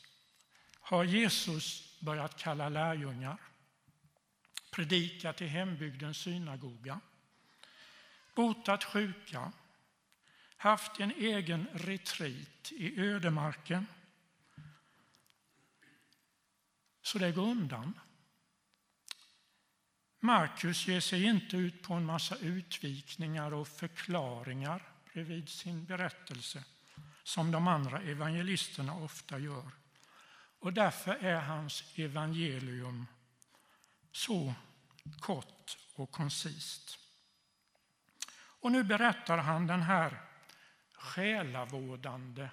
har 0.87 1.03
Jesus 1.03 1.99
börjat 1.99 2.37
kalla 2.37 2.69
lärjungar, 2.69 3.37
predikat 4.71 5.41
i 5.41 5.47
hembygdens 5.47 6.17
synagoga, 6.17 6.99
botat 8.35 8.83
sjuka, 8.83 9.51
haft 10.57 10.99
en 10.99 11.11
egen 11.11 11.67
retreat 11.73 12.71
i 12.71 12.99
ödemarken. 13.01 13.87
Så 17.01 17.17
det 17.19 17.31
går 17.31 17.47
undan. 17.47 17.99
Markus 20.19 20.87
ger 20.87 20.99
sig 20.99 21.23
inte 21.23 21.57
ut 21.57 21.81
på 21.81 21.93
en 21.93 22.05
massa 22.05 22.37
utvikningar 22.37 23.53
och 23.53 23.67
förklaringar 23.67 24.91
bredvid 25.13 25.49
sin 25.49 25.85
berättelse 25.85 26.63
som 27.23 27.51
de 27.51 27.67
andra 27.67 28.01
evangelisterna 28.01 28.95
ofta 28.95 29.39
gör. 29.39 29.71
Och 30.59 30.73
därför 30.73 31.15
är 31.15 31.41
hans 31.41 31.83
evangelium 31.95 33.05
så 34.11 34.53
kort 35.19 35.77
och 35.95 36.11
koncist. 36.11 36.99
Och 38.59 38.71
nu 38.71 38.83
berättar 38.83 39.37
han 39.37 39.67
den 39.67 39.81
här 39.81 40.21
själavårdande 40.93 42.49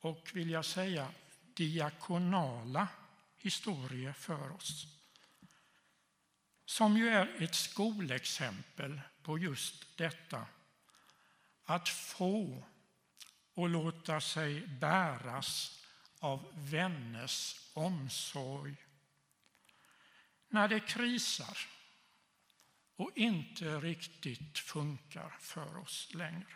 och, 0.00 0.30
vill 0.34 0.50
jag 0.50 0.64
säga, 0.64 1.08
diakonala 1.54 2.88
historien 3.36 4.14
för 4.14 4.52
oss. 4.52 4.86
Som 6.64 6.96
ju 6.96 7.08
är 7.08 7.42
ett 7.42 7.54
skolexempel 7.54 9.00
på 9.22 9.38
just 9.38 9.98
detta. 9.98 10.46
Att 11.64 11.88
få 11.88 12.64
och 13.54 13.68
låta 13.68 14.20
sig 14.20 14.66
bäras 14.66 15.83
av 16.24 16.52
vänners 16.54 17.70
omsorg. 17.72 18.76
När 20.48 20.68
det 20.68 20.80
krisar 20.80 21.58
och 22.96 23.10
inte 23.14 23.80
riktigt 23.80 24.58
funkar 24.58 25.36
för 25.40 25.76
oss 25.76 26.14
längre. 26.14 26.54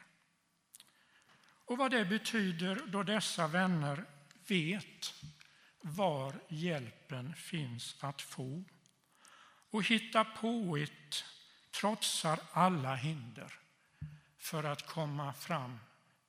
Och 1.64 1.78
vad 1.78 1.90
det 1.90 2.04
betyder 2.04 2.82
då 2.86 3.02
dessa 3.02 3.46
vänner 3.46 4.04
vet 4.46 5.14
var 5.80 6.34
hjälpen 6.48 7.34
finns 7.34 7.96
att 8.00 8.22
få 8.22 8.64
och 9.70 9.84
hitta 9.84 10.24
på 10.24 10.76
ett 10.76 11.24
trotsar 11.70 12.40
alla 12.52 12.94
hinder 12.94 13.54
för 14.38 14.64
att 14.64 14.86
komma 14.86 15.32
fram 15.32 15.78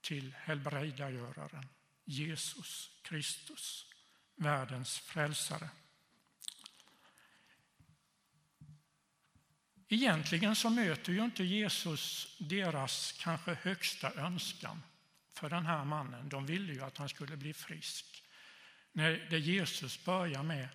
till 0.02 0.34
helbrägdagöraren 0.34 1.67
Jesus 2.10 2.89
Kristus, 3.02 3.86
världens 4.36 5.00
frälsare. 5.00 5.69
Egentligen 9.88 10.56
så 10.56 10.69
möter 10.69 11.13
ju 11.13 11.24
inte 11.24 11.43
Jesus 11.43 12.36
deras 12.39 13.15
kanske 13.19 13.54
högsta 13.54 14.13
önskan 14.13 14.84
för 15.34 15.50
den 15.50 15.65
här 15.65 15.86
mannen. 15.86 16.30
De 16.30 16.45
ville 16.45 16.74
ju 16.74 16.82
att 16.82 16.98
han 16.98 17.10
skulle 17.10 17.38
bli 17.38 17.54
frisk. 17.54 18.24
Nej, 18.91 19.28
det 19.30 19.39
Jesus 19.39 20.06
börjar 20.06 20.43
med 20.43 20.69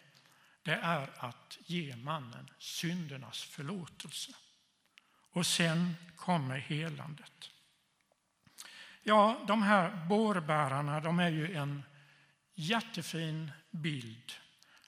det 0.63 0.75
är 0.75 1.25
att 1.25 1.59
ge 1.67 1.97
mannen 1.97 2.51
syndernas 2.59 3.43
förlåtelse. 3.43 4.33
Och 5.31 5.47
sen 5.47 5.97
kommer 6.17 6.59
helandet. 6.59 7.51
Ja, 9.07 9.45
de 9.47 9.63
här 9.63 10.07
bårbärarna 10.09 11.01
de 11.01 11.19
är 11.19 11.31
ju 11.31 11.57
en 11.57 11.83
jättefin 12.55 13.53
bild 13.71 14.33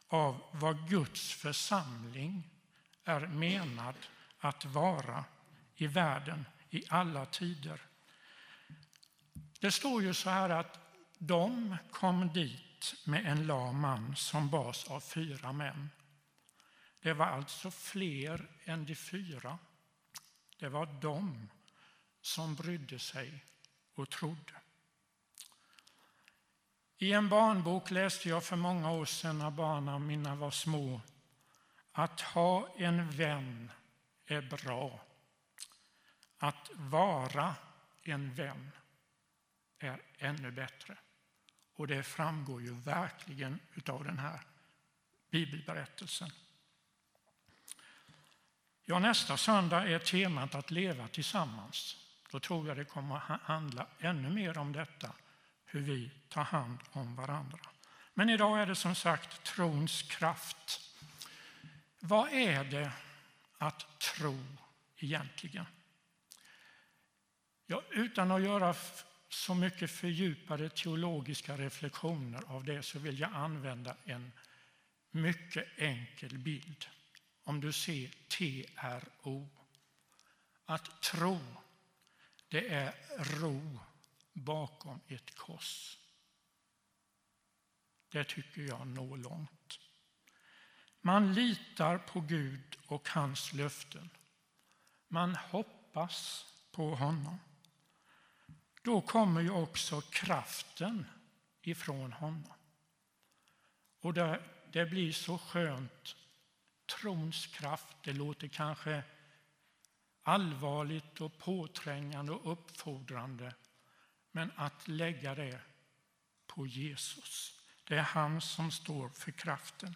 av 0.08 0.42
vad 0.52 0.88
Guds 0.88 1.32
församling 1.34 2.50
är 3.04 3.20
menad 3.20 3.94
att 4.38 4.64
vara 4.64 5.24
i 5.74 5.86
världen 5.86 6.46
i 6.70 6.84
alla 6.88 7.26
tider. 7.26 7.80
Det 9.60 9.72
står 9.72 10.02
ju 10.02 10.14
så 10.14 10.30
här 10.30 10.50
att 10.50 10.78
de 11.18 11.76
kom 11.90 12.32
dit 12.32 12.94
med 13.04 13.26
en 13.26 13.46
lam 13.46 13.80
man 13.80 14.16
som 14.16 14.50
bas 14.50 14.84
av 14.84 15.00
fyra 15.00 15.52
män. 15.52 15.90
Det 17.02 17.12
var 17.12 17.26
alltså 17.26 17.70
fler 17.70 18.50
än 18.64 18.84
de 18.84 18.94
fyra. 18.94 19.58
Det 20.58 20.68
var 20.68 20.86
de 20.86 21.48
som 22.20 22.54
brydde 22.54 22.98
sig 22.98 23.44
och 23.96 24.10
trodde. 24.10 24.52
I 26.98 27.12
en 27.12 27.28
barnbok 27.28 27.90
läste 27.90 28.28
jag 28.28 28.44
för 28.44 28.56
många 28.56 28.92
år 28.92 29.04
sedan 29.04 29.38
när 29.38 29.50
barnen 29.50 30.06
mina 30.06 30.34
var 30.34 30.50
små 30.50 31.00
att 31.92 32.20
ha 32.20 32.68
en 32.76 33.10
vän 33.10 33.70
är 34.26 34.42
bra. 34.42 35.00
Att 36.38 36.70
vara 36.72 37.54
en 38.02 38.34
vän 38.34 38.70
är 39.78 40.02
ännu 40.18 40.50
bättre. 40.50 40.98
Och 41.74 41.86
det 41.86 42.02
framgår 42.02 42.62
ju 42.62 42.74
verkligen 42.74 43.60
av 43.88 44.04
den 44.04 44.18
här 44.18 44.40
bibelberättelsen. 45.30 46.30
Ja, 48.84 48.98
nästa 48.98 49.36
söndag 49.36 49.88
är 49.88 49.98
temat 49.98 50.54
att 50.54 50.70
leva 50.70 51.08
tillsammans. 51.08 52.05
Då 52.36 52.40
tror 52.40 52.68
jag 52.68 52.76
det 52.76 52.84
kommer 52.84 53.16
att 53.16 53.40
handla 53.42 53.86
ännu 53.98 54.30
mer 54.30 54.58
om 54.58 54.72
detta, 54.72 55.12
hur 55.64 55.80
vi 55.80 56.10
tar 56.28 56.44
hand 56.44 56.78
om 56.92 57.16
varandra. 57.16 57.58
Men 58.14 58.30
idag 58.30 58.60
är 58.60 58.66
det 58.66 58.74
som 58.74 58.94
sagt 58.94 59.44
trons 59.44 60.02
kraft. 60.02 60.80
Vad 62.00 62.32
är 62.32 62.64
det 62.64 62.92
att 63.58 63.98
tro 63.98 64.38
egentligen? 64.96 65.66
Ja, 67.66 67.82
utan 67.90 68.30
att 68.30 68.42
göra 68.42 68.74
så 69.28 69.54
mycket 69.54 69.90
fördjupade 69.90 70.68
teologiska 70.68 71.56
reflektioner 71.56 72.42
av 72.46 72.64
det 72.64 72.82
så 72.82 72.98
vill 72.98 73.20
jag 73.20 73.32
använda 73.34 73.96
en 74.04 74.32
mycket 75.10 75.78
enkel 75.78 76.38
bild. 76.38 76.86
Om 77.44 77.60
du 77.60 77.72
ser 77.72 78.10
TRO. 78.28 79.48
Att 80.64 81.02
tro, 81.02 81.40
det 82.48 82.68
är 82.68 82.94
ro 83.18 83.78
bakom 84.32 85.00
ett 85.08 85.34
kors. 85.34 85.98
Det 88.08 88.24
tycker 88.24 88.62
jag 88.62 88.86
når 88.86 89.16
långt. 89.16 89.78
Man 91.00 91.34
litar 91.34 91.98
på 91.98 92.20
Gud 92.20 92.78
och 92.86 93.08
hans 93.08 93.52
löften. 93.52 94.10
Man 95.08 95.34
hoppas 95.34 96.46
på 96.72 96.94
honom. 96.94 97.38
Då 98.82 99.00
kommer 99.00 99.40
ju 99.40 99.50
också 99.50 100.00
kraften 100.00 101.06
ifrån 101.62 102.12
honom. 102.12 102.52
Och 104.00 104.14
det, 104.14 104.42
det 104.72 104.86
blir 104.86 105.12
så 105.12 105.38
skönt. 105.38 106.16
Trons 106.86 107.46
kraft, 107.46 107.96
det 108.04 108.12
låter 108.12 108.48
kanske 108.48 109.02
allvarligt 110.26 111.20
och 111.20 111.38
påträngande 111.38 112.32
och 112.32 112.52
uppfordrande. 112.52 113.54
Men 114.32 114.52
att 114.56 114.88
lägga 114.88 115.34
det 115.34 115.60
på 116.46 116.66
Jesus, 116.66 117.60
det 117.84 117.94
är 117.94 118.02
han 118.02 118.40
som 118.40 118.70
står 118.70 119.08
för 119.08 119.30
kraften. 119.30 119.94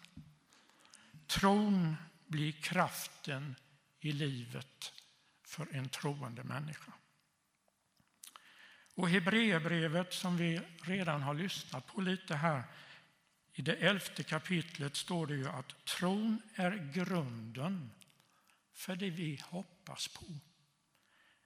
Tron 1.27 1.95
blir 2.27 2.51
kraften 2.51 3.55
i 3.99 4.11
livet 4.11 4.93
för 5.43 5.67
en 5.71 5.89
troende 5.89 6.43
människa. 6.43 6.91
Och 8.95 9.09
Hebreerbrevet 9.09 10.13
som 10.13 10.37
vi 10.37 10.61
redan 10.81 11.21
har 11.21 11.33
lyssnat 11.33 11.87
på 11.87 12.01
lite 12.01 12.35
här 12.35 12.63
I 13.53 13.61
det 13.61 13.75
elfte 13.75 14.23
kapitlet 14.23 14.95
står 14.95 15.27
det 15.27 15.35
ju 15.35 15.47
att 15.49 15.85
tron 15.85 16.41
är 16.55 16.91
grunden 16.93 17.91
för 18.81 18.95
det 18.95 19.09
vi 19.09 19.41
hoppas 19.43 20.07
på. 20.07 20.25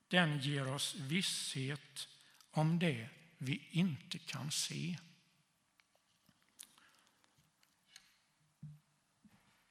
Den 0.08 0.40
ger 0.40 0.68
oss 0.74 0.96
visshet 0.96 2.08
om 2.52 2.80
det 2.80 3.10
vi 3.38 3.68
inte 3.72 4.20
kan 4.20 4.52
se. 4.52 4.98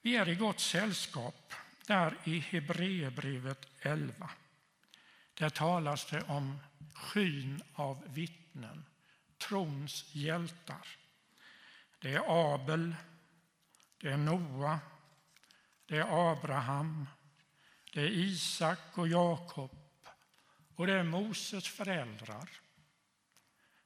Vi 0.00 0.16
är 0.16 0.28
i 0.28 0.34
gott 0.34 0.60
sällskap 0.60 1.54
där 1.86 2.18
i 2.24 2.38
Hebreerbrevet 2.38 3.68
11. 3.80 4.30
Där 5.34 5.50
talas 5.50 6.10
det 6.10 6.22
om 6.22 6.58
skyn 6.94 7.62
av 7.72 8.14
vittnen, 8.14 8.84
trons 9.38 10.14
hjältar. 10.14 10.88
Det 11.98 12.14
är 12.14 12.54
Abel, 12.54 12.96
det 13.98 14.08
är 14.08 14.16
Noa, 14.16 14.80
det 15.86 15.96
är 15.96 16.32
Abraham, 16.32 17.06
det 17.94 18.00
är 18.00 18.10
Isak 18.10 18.98
och 18.98 19.08
Jakob 19.08 19.70
och 20.76 20.86
det 20.86 20.92
är 20.92 21.02
Moses 21.02 21.68
föräldrar 21.68 22.50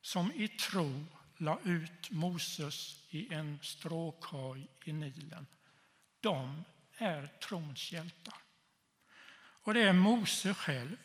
som 0.01 0.33
i 0.33 0.49
tro 0.49 1.07
la 1.37 1.59
ut 1.65 2.11
Moses 2.11 2.97
i 3.11 3.35
en 3.35 3.59
stråkaj 3.63 4.69
i 4.85 4.93
Nilen. 4.93 5.47
De 6.21 6.65
är 6.99 7.27
trons 7.27 7.93
hjältar. 7.93 8.35
Och 9.37 9.75
det 9.75 9.81
är 9.81 9.93
Mose 9.93 10.55
själv 10.55 10.97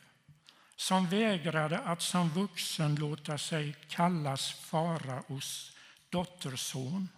som 0.76 1.08
vägrade 1.08 1.80
att 1.80 2.02
som 2.02 2.30
vuxen 2.30 2.96
låta 2.96 3.38
sig 3.38 3.76
kallas 3.88 4.52
faraos 4.52 5.78
dotterson. 6.10 7.10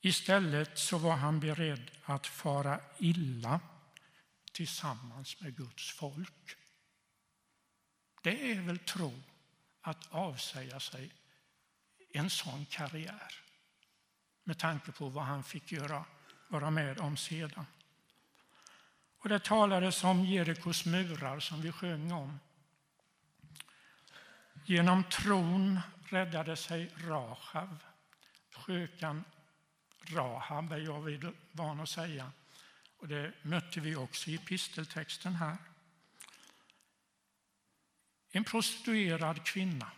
Istället 0.00 0.78
så 0.78 0.98
var 0.98 1.16
han 1.16 1.40
beredd 1.40 1.90
att 2.04 2.26
fara 2.26 2.80
illa 2.98 3.60
tillsammans 4.54 5.40
med 5.40 5.56
Guds 5.56 5.90
folk. 5.90 6.56
Det 8.22 8.52
är 8.52 8.60
väl 8.60 8.78
tro 8.78 9.22
att 9.80 10.06
avsäga 10.10 10.80
sig 10.80 11.12
en 12.12 12.30
sån 12.30 12.66
karriär 12.66 13.44
med 14.44 14.58
tanke 14.58 14.92
på 14.92 15.08
vad 15.08 15.24
han 15.24 15.44
fick 15.44 15.72
göra, 15.72 16.04
vara 16.48 16.70
med 16.70 17.00
om 17.00 17.16
sedan. 17.16 17.66
Och 19.18 19.28
det 19.28 19.44
talades 19.44 20.04
om 20.04 20.24
Jerikos 20.24 20.86
murar 20.86 21.40
som 21.40 21.60
vi 21.62 21.72
sjöng 21.72 22.12
om. 22.12 22.40
Genom 24.64 25.04
tron 25.04 25.80
räddade 26.08 26.56
sig 26.56 26.90
Rahab. 26.96 27.78
Skökan 28.52 29.24
Rahab 30.00 30.72
är 30.72 30.78
jag 30.78 31.32
van 31.52 31.80
att 31.80 31.88
säga. 31.88 32.32
Och 33.04 33.10
det 33.10 33.32
mötte 33.42 33.80
vi 33.80 33.96
också 33.96 34.30
i 34.30 34.34
episteltexten 34.34 35.34
här. 35.34 35.56
En 38.30 38.44
prostituerad 38.44 39.44
kvinna. 39.44 39.92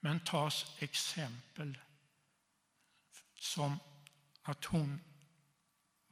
Men 0.00 0.20
tas 0.20 0.76
exempel 0.78 1.78
som 3.34 3.78
att 4.42 4.64
hon 4.64 5.00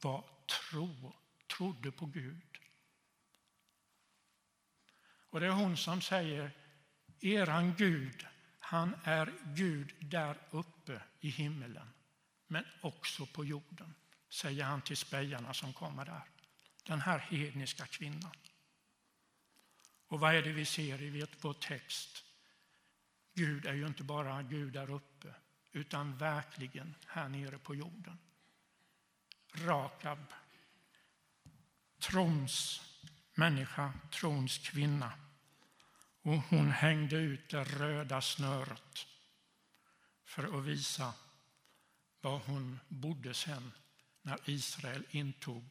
var 0.01 0.25
tro, 0.47 1.13
trodde 1.47 1.93
på 1.93 2.07
Gud. 2.07 2.59
Och 5.31 5.41
det 5.41 5.47
är 5.47 5.51
hon 5.51 5.77
som 5.77 6.01
säger, 6.01 6.51
eran 7.21 7.75
Gud, 7.75 8.27
han 8.59 8.95
är 9.05 9.35
Gud 9.45 9.95
där 10.01 10.39
uppe 10.51 11.03
i 11.21 11.31
himmelen, 11.31 11.89
men 12.47 12.65
också 12.81 13.27
på 13.27 13.45
jorden, 13.45 13.95
säger 14.35 14.65
han 14.65 14.83
till 14.83 14.97
spejarna 14.97 15.55
som 15.55 15.73
kommer 15.73 16.05
där. 16.05 16.23
Den 16.83 17.01
här 17.01 17.19
hedniska 17.19 17.87
kvinnan. 17.87 18.37
Och 20.09 20.21
vad 20.21 20.35
är 20.35 20.43
det 20.43 20.53
vi 20.53 20.65
ser 20.65 21.03
i 21.03 21.27
vår 21.41 21.53
text? 21.53 22.25
Gud 23.35 23.67
är 23.67 23.75
ju 23.75 23.87
inte 23.87 24.05
bara 24.05 24.43
Gud 24.43 24.73
där 24.73 24.91
uppe, 24.91 25.35
utan 25.73 26.17
verkligen 26.17 26.95
här 27.07 27.29
nere 27.29 27.59
på 27.59 27.75
jorden. 27.75 28.19
Rakab, 29.53 30.33
trons 31.99 32.83
människa, 33.35 33.93
trons 34.11 34.59
kvinna. 34.59 35.13
Och 36.23 36.35
hon 36.35 36.71
hängde 36.71 37.17
ut 37.17 37.49
det 37.49 37.65
röda 37.65 38.21
snöret 38.21 39.07
för 40.25 40.59
att 40.59 40.65
visa 40.65 41.15
var 42.21 42.39
hon 42.39 42.81
bodde 42.89 43.35
sen 43.35 43.73
när 44.25 44.39
Israel 44.45 45.05
intog 45.11 45.65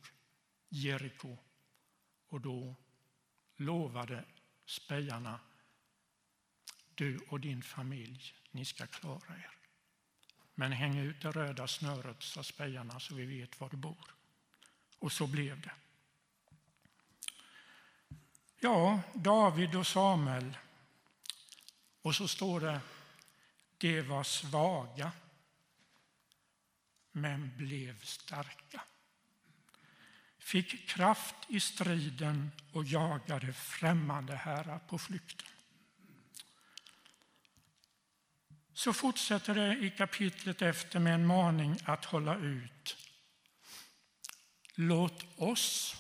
Jeriko. 0.69 1.37
Och 2.27 2.41
då 2.41 2.75
lovade 3.55 4.25
spejarna, 4.65 5.39
du 6.95 7.17
och 7.17 7.39
din 7.39 7.63
familj, 7.63 8.33
ni 8.51 8.65
ska 8.65 8.87
klara 8.87 9.35
er. 9.35 9.57
Men 10.55 10.71
häng 10.71 10.97
ut 10.97 11.21
det 11.21 11.31
röda 11.31 11.67
snöret, 11.67 12.23
sa 12.23 12.43
spejarna, 12.43 12.99
så 12.99 13.15
vi 13.15 13.25
vet 13.25 13.59
var 13.59 13.69
du 13.69 13.77
bor. 13.77 14.15
Och 14.99 15.11
så 15.11 15.27
blev 15.27 15.61
det. 15.61 15.73
Ja, 18.59 19.01
David 19.13 19.75
och 19.75 19.87
Samuel. 19.87 20.57
Och 22.01 22.15
så 22.15 22.27
står 22.27 22.59
det, 22.59 22.81
de 23.77 24.01
var 24.01 24.23
svaga, 24.23 25.11
men 27.13 27.57
blev 27.57 28.03
starka. 28.03 28.81
Fick 30.39 30.89
kraft 30.89 31.35
i 31.47 31.59
striden 31.59 32.51
och 32.71 32.85
jagade 32.85 33.53
främmande 33.53 34.35
herrar 34.35 34.79
på 34.79 34.97
flykten. 34.97 35.47
Så 38.73 38.93
fortsätter 38.93 39.55
det 39.55 39.77
i 39.77 39.89
kapitlet 39.89 40.61
efter 40.61 40.99
med 40.99 41.13
en 41.13 41.25
maning 41.25 41.77
att 41.85 42.05
hålla 42.05 42.37
ut. 42.37 42.97
Låt 44.75 45.39
oss 45.39 45.95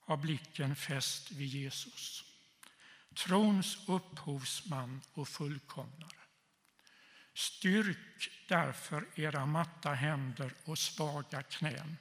ha 0.00 0.16
blicken 0.16 0.76
fäst 0.76 1.30
vid 1.30 1.48
Jesus, 1.48 2.24
trons 3.14 3.88
upphovsman 3.88 5.00
och 5.12 5.28
fullkomnare. 5.28 6.19
Styrk 7.40 8.30
därför 8.48 9.06
era 9.14 9.46
matta 9.46 9.94
händer 9.94 10.52
och 10.64 10.78
svaga 10.78 11.42
knän. 11.42 11.96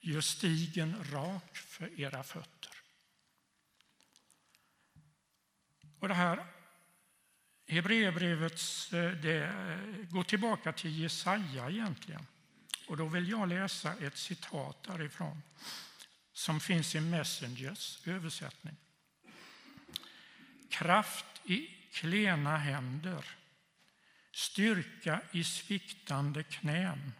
Gör 0.00 0.20
stigen 0.20 1.04
rak 1.12 1.56
för 1.56 2.00
era 2.00 2.22
fötter. 2.22 2.72
Och 5.98 6.08
det 6.08 6.14
här 6.14 6.46
Hebreerbrevet 7.66 8.60
eh, 8.92 9.30
eh, 9.30 10.08
går 10.10 10.24
tillbaka 10.24 10.72
till 10.72 10.98
Jesaja 10.98 11.70
egentligen. 11.70 12.26
Och 12.86 12.96
då 12.96 13.06
vill 13.06 13.28
jag 13.28 13.48
läsa 13.48 13.94
ett 13.94 14.16
citat 14.16 14.82
därifrån 14.82 15.42
som 16.32 16.60
finns 16.60 16.94
i 16.94 17.00
Messengers 17.00 18.06
översättning. 18.06 18.76
Kraft 20.70 21.26
i 21.44 21.66
klena 21.92 22.56
händer, 22.56 23.24
styrka 24.38 25.20
i 25.32 25.44
sviktande 25.44 26.42
knän. 26.42 27.12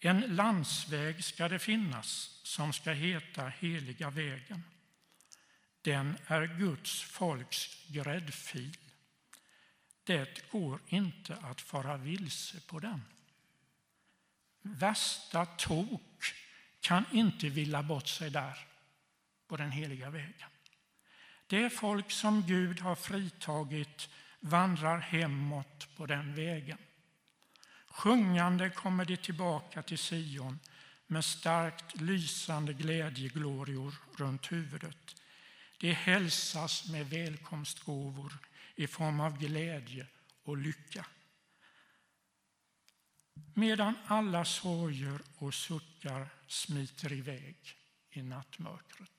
En 0.00 0.20
landsväg 0.20 1.24
ska 1.24 1.48
det 1.48 1.58
finnas 1.58 2.40
som 2.42 2.72
ska 2.72 2.92
heta 2.92 3.48
Heliga 3.48 4.10
vägen. 4.10 4.64
Den 5.82 6.18
är 6.26 6.58
Guds 6.58 7.02
folks 7.02 7.86
gräddfil. 7.88 8.76
Det 10.04 10.50
går 10.50 10.80
inte 10.86 11.36
att 11.36 11.60
fara 11.60 11.96
vilse 11.96 12.60
på 12.60 12.80
den. 12.80 13.02
Värsta 14.62 15.46
tok 15.46 16.34
kan 16.80 17.04
inte 17.12 17.48
villa 17.48 17.82
bort 17.82 18.08
sig 18.08 18.30
där 18.30 18.66
på 19.46 19.56
den 19.56 19.70
heliga 19.70 20.10
vägen. 20.10 20.50
Det 21.46 21.70
folk 21.70 22.10
som 22.10 22.46
Gud 22.46 22.80
har 22.80 22.94
fritagit 22.94 24.08
vandrar 24.40 24.98
hemåt 24.98 25.88
på 25.96 26.06
den 26.06 26.34
vägen. 26.34 26.78
Sjungande 27.86 28.70
kommer 28.70 29.04
de 29.04 29.16
tillbaka 29.16 29.82
till 29.82 29.98
Sion 29.98 30.58
med 31.06 31.24
starkt 31.24 32.00
lysande 32.00 32.72
glädjeglorior 32.72 33.94
runt 34.16 34.52
huvudet. 34.52 35.16
De 35.78 35.92
hälsas 35.92 36.88
med 36.90 37.10
välkomstgåvor 37.10 38.38
i 38.74 38.86
form 38.86 39.20
av 39.20 39.38
glädje 39.38 40.06
och 40.42 40.56
lycka. 40.56 41.06
Medan 43.54 43.94
alla 44.06 44.44
sorger 44.44 45.20
och 45.38 45.54
suckar 45.54 46.28
smiter 46.46 47.12
iväg 47.12 47.56
i 48.10 48.22
nattmörkret. 48.22 49.10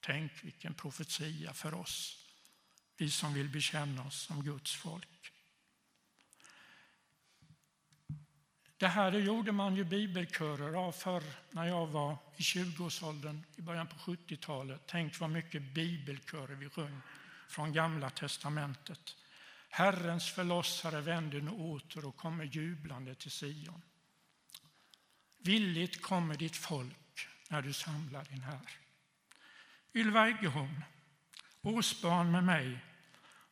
Tänk 0.00 0.44
vilken 0.44 0.74
profetia 0.74 1.52
för 1.52 1.74
oss, 1.74 2.25
vi 2.96 3.10
som 3.10 3.34
vill 3.34 3.48
bekänna 3.48 4.06
oss 4.06 4.22
som 4.22 4.44
Guds 4.44 4.74
folk. 4.74 5.32
Det 8.78 8.88
här 8.88 9.12
gjorde 9.12 9.52
man 9.52 9.76
ju 9.76 9.84
bibelkörer 9.84 10.74
av 10.74 10.92
förr 10.92 11.22
när 11.50 11.66
jag 11.66 11.86
var 11.86 12.16
i 12.36 12.42
20-årsåldern 12.42 13.44
i 13.56 13.62
början 13.62 13.86
på 13.86 13.96
70-talet. 13.96 14.80
Tänk 14.86 15.20
vad 15.20 15.30
mycket 15.30 15.62
bibelkörer 15.62 16.54
vi 16.54 16.68
sjöng 16.68 17.00
från 17.48 17.72
Gamla 17.72 18.10
testamentet. 18.10 19.16
Herrens 19.68 20.30
förlossare 20.30 21.00
vänder 21.00 21.40
nu 21.40 21.50
åter 21.50 22.04
och 22.04 22.16
kommer 22.16 22.44
jublande 22.44 23.14
till 23.14 23.30
Sion. 23.30 23.82
Villigt 25.38 26.02
kommer 26.02 26.36
ditt 26.36 26.56
folk 26.56 27.28
när 27.48 27.62
du 27.62 27.72
samlar 27.72 28.24
din 28.24 28.42
här. 28.42 28.70
Ylva 29.94 30.28
Eggehorn, 30.28 30.84
årsbarn 31.62 32.30
med 32.30 32.44
mig, 32.44 32.78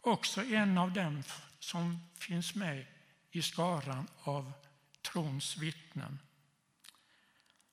också 0.07 0.45
en 0.45 0.79
av 0.79 0.93
dem 0.93 1.23
som 1.59 1.99
finns 2.19 2.55
med 2.55 2.87
i 3.31 3.43
skaran 3.43 4.07
av 4.23 4.53
trons 5.03 5.57
vittnen. 5.57 6.19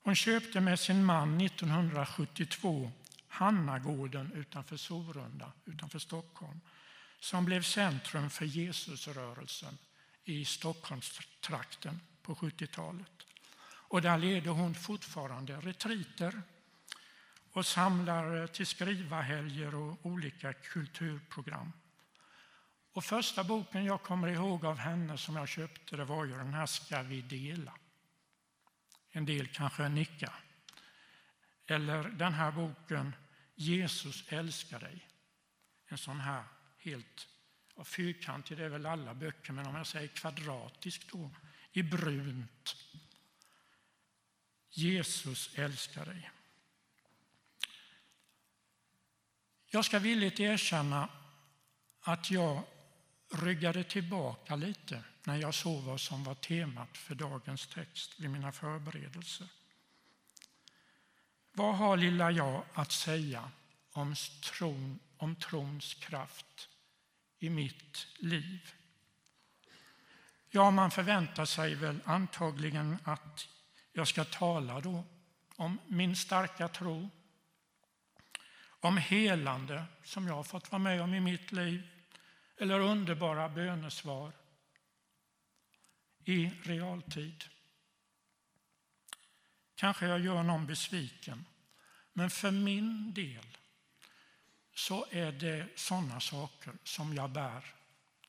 Hon 0.03 0.15
köpte 0.15 0.59
med 0.59 0.79
sin 0.79 1.05
man 1.05 1.41
1972 1.41 2.91
Hannagården 3.27 4.31
utanför 4.31 4.77
Sorunda, 4.77 5.51
utanför 5.65 5.99
Stockholm, 5.99 6.59
som 7.19 7.45
blev 7.45 7.61
centrum 7.61 8.29
för 8.29 8.45
Jesusrörelsen 8.45 9.77
i 10.23 10.45
Stockholmstrakten 10.45 11.99
på 12.21 12.35
70-talet. 12.35 13.25
Och 13.63 14.01
där 14.01 14.17
leder 14.17 14.51
hon 14.51 14.75
fortfarande 14.75 15.55
retriter 15.55 16.41
och 17.51 17.65
samlar 17.65 18.41
eh, 18.41 18.47
till 18.47 18.67
skrivarhelger 18.67 19.75
och 19.75 20.05
olika 20.05 20.53
kulturprogram. 20.53 21.71
Och 22.93 23.03
första 23.03 23.43
boken 23.43 23.85
jag 23.85 24.03
kommer 24.03 24.27
ihåg 24.27 24.65
av 24.65 24.77
henne 24.77 25.17
som 25.17 25.35
jag 25.35 25.47
köpte 25.47 25.97
det 25.97 26.05
var 26.05 26.25
ju 26.25 26.37
den 26.37 26.53
här 26.53 26.65
Ska 26.65 27.01
vi 27.01 27.21
dela? 27.21 27.73
En 29.11 29.25
del 29.25 29.47
kanske 29.47 29.89
nickar. 29.89 30.43
Eller 31.65 32.03
den 32.03 32.33
här 32.33 32.51
boken 32.51 33.15
Jesus 33.55 34.23
älskar 34.27 34.79
dig. 34.79 35.07
En 35.87 35.97
sån 35.97 36.19
här 36.19 36.43
helt 36.77 37.27
fyrkantig, 37.83 38.57
det 38.57 38.65
är 38.65 38.69
väl 38.69 38.85
alla 38.85 39.13
böcker, 39.13 39.53
men 39.53 39.67
om 39.67 39.75
jag 39.75 39.87
säger 39.87 40.07
kvadratisk 40.07 41.11
då, 41.11 41.29
i 41.71 41.83
brunt. 41.83 42.75
Jesus 44.69 45.53
älskar 45.55 46.05
dig. 46.05 46.31
Jag 49.69 49.85
ska 49.85 49.99
villigt 49.99 50.39
erkänna 50.39 51.09
att 52.01 52.31
jag 52.31 52.63
ryggade 53.31 53.83
tillbaka 53.83 54.55
lite 54.55 55.03
när 55.23 55.35
jag 55.35 55.53
såg 55.53 55.83
vad 55.83 55.99
som 55.99 56.23
var 56.23 56.35
temat 56.35 56.97
för 56.97 57.15
dagens 57.15 57.67
text 57.67 58.19
vid 58.19 58.29
mina 58.29 58.51
förberedelser. 58.51 59.47
Vad 61.53 61.75
har 61.75 61.97
lilla 61.97 62.31
jag 62.31 62.63
att 62.73 62.91
säga 62.91 63.51
om, 63.91 64.15
tron, 64.43 64.99
om 65.17 65.35
trons 65.35 65.93
kraft 65.93 66.69
i 67.39 67.49
mitt 67.49 68.07
liv? 68.17 68.71
Ja, 70.49 70.71
man 70.71 70.91
förväntar 70.91 71.45
sig 71.45 71.75
väl 71.75 71.99
antagligen 72.05 72.97
att 73.03 73.47
jag 73.93 74.07
ska 74.07 74.23
tala 74.23 74.81
då 74.81 75.03
om 75.55 75.79
min 75.87 76.15
starka 76.15 76.67
tro, 76.67 77.09
om 78.79 78.97
helande 78.97 79.85
som 80.03 80.27
jag 80.27 80.33
har 80.33 80.43
fått 80.43 80.71
vara 80.71 80.79
med 80.79 81.01
om 81.01 81.13
i 81.13 81.19
mitt 81.19 81.51
liv, 81.51 81.87
eller 82.61 82.79
underbara 82.79 83.49
bönesvar 83.49 84.33
i 86.25 86.51
realtid. 86.63 87.43
Kanske 89.75 90.05
jag 90.07 90.19
gör 90.19 90.43
någon 90.43 90.67
besviken, 90.67 91.45
men 92.13 92.29
för 92.29 92.51
min 92.51 93.13
del 93.13 93.57
så 94.73 95.05
är 95.11 95.31
det 95.31 95.67
sådana 95.75 96.19
saker 96.19 96.73
som 96.83 97.13
jag 97.13 97.29
bär 97.29 97.75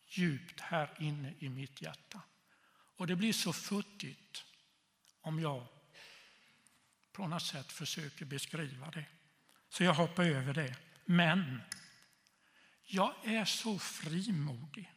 djupt 0.09 0.61
här 0.61 0.91
inne 0.99 1.35
i 1.39 1.49
mitt 1.49 1.83
hjärta. 1.83 2.21
Och 2.97 3.07
det 3.07 3.17
blir 3.17 3.33
så 3.33 3.53
futtigt 3.53 4.45
om 5.21 5.41
jag 5.41 5.67
på 7.13 7.27
något 7.27 7.43
sätt 7.43 7.73
försöker 7.73 8.25
beskriva 8.25 8.91
det. 8.91 9.05
Så 9.69 9.85
jag 9.85 9.95
hoppar 9.95 10.25
över 10.25 10.55
det. 10.55 10.77
Men 11.05 11.61
jag 12.93 13.15
är 13.25 13.45
så 13.45 13.79
frimodig 13.79 14.93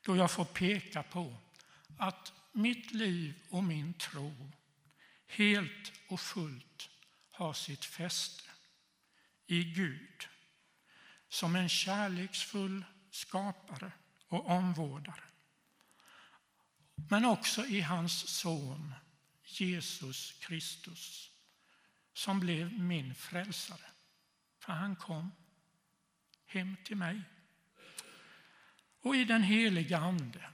då 0.00 0.16
jag 0.16 0.30
får 0.30 0.44
peka 0.44 1.02
på 1.02 1.36
att 1.98 2.32
mitt 2.52 2.92
liv 2.92 3.42
och 3.50 3.64
min 3.64 3.94
tro 3.94 4.52
helt 5.26 5.92
och 6.08 6.20
fullt 6.20 6.90
har 7.30 7.52
sitt 7.52 7.84
fäste 7.84 8.50
i 9.46 9.64
Gud 9.64 10.28
som 11.28 11.56
en 11.56 11.68
kärleksfull 11.68 12.84
skapare 13.10 13.92
och 14.28 14.46
omvårdare. 14.46 15.24
Men 17.10 17.24
också 17.24 17.66
i 17.66 17.80
hans 17.80 18.28
son 18.28 18.94
Jesus 19.44 20.32
Kristus 20.32 21.30
som 22.12 22.40
blev 22.40 22.72
min 22.72 23.14
frälsare. 23.14 23.90
För 24.58 24.72
han 24.72 24.96
kom 24.96 25.32
hem 26.50 26.76
till 26.84 26.96
mig. 26.96 27.22
Och 29.02 29.16
i 29.16 29.24
den 29.24 29.42
heliga 29.42 29.98
Ande, 29.98 30.50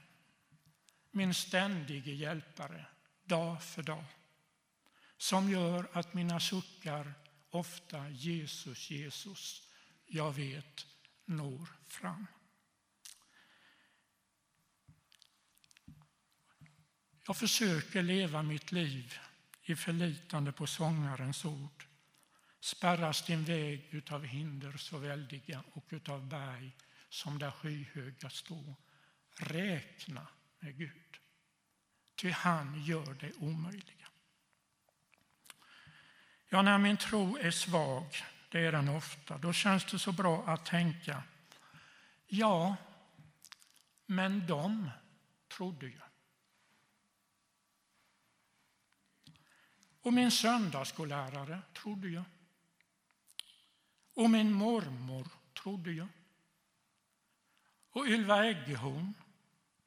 min 1.11 1.33
ständige 1.33 2.11
hjälpare, 2.11 2.85
dag 3.23 3.63
för 3.63 3.83
dag, 3.83 4.05
som 5.17 5.49
gör 5.49 5.87
att 5.93 6.13
mina 6.13 6.39
suckar 6.39 7.13
ofta 7.49 8.09
Jesus, 8.09 8.89
Jesus, 8.89 9.69
jag 10.05 10.31
vet, 10.31 10.85
når 11.25 11.67
fram. 11.87 12.27
Jag 17.27 17.37
försöker 17.37 18.03
leva 18.03 18.43
mitt 18.43 18.71
liv 18.71 19.19
i 19.63 19.75
förlitande 19.75 20.51
på 20.51 20.67
sångarens 20.67 21.45
ord. 21.45 21.86
Spärras 22.67 23.25
din 23.25 23.43
väg 23.43 23.87
utav 23.91 24.25
hinder 24.25 24.77
så 24.77 24.97
väldiga 24.97 25.63
och 25.73 25.85
utav 25.89 26.27
berg 26.27 26.75
som 27.09 27.39
där 27.39 27.51
skyhöga 27.51 28.29
stå. 28.29 28.75
Räkna 29.35 30.27
med 30.59 30.77
Gud, 30.77 31.17
ty 32.15 32.31
han 32.31 32.83
gör 32.83 33.13
det 33.13 33.33
omöjliga. 33.33 34.07
Ja, 36.49 36.61
när 36.61 36.77
min 36.77 36.97
tro 36.97 37.37
är 37.37 37.51
svag, 37.51 38.15
det 38.49 38.59
är 38.59 38.71
den 38.71 38.89
ofta, 38.89 39.37
då 39.37 39.53
känns 39.53 39.85
det 39.85 39.99
så 39.99 40.11
bra 40.11 40.47
att 40.47 40.65
tänka, 40.65 41.23
ja, 42.27 42.75
men 44.05 44.47
de 44.47 44.89
trodde 45.47 45.85
ju. 45.85 45.99
Och 50.01 50.13
min 50.13 50.31
söndagsskollärare 50.31 51.61
trodde 51.73 52.07
ju. 52.07 52.23
Och 54.17 54.29
min 54.29 54.51
mormor 54.51 55.27
trodde 55.53 55.91
jag. 55.91 56.07
Och 57.91 58.07
Ylva 58.07 58.45
Eggehorn 58.45 59.13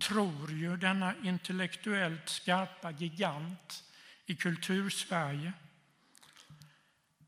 tror 0.09 0.51
ju 0.51 0.76
denna 0.76 1.14
intellektuellt 1.22 2.28
skarpa 2.28 2.91
gigant 2.91 3.85
i 4.26 4.37
kultursverige 4.37 5.53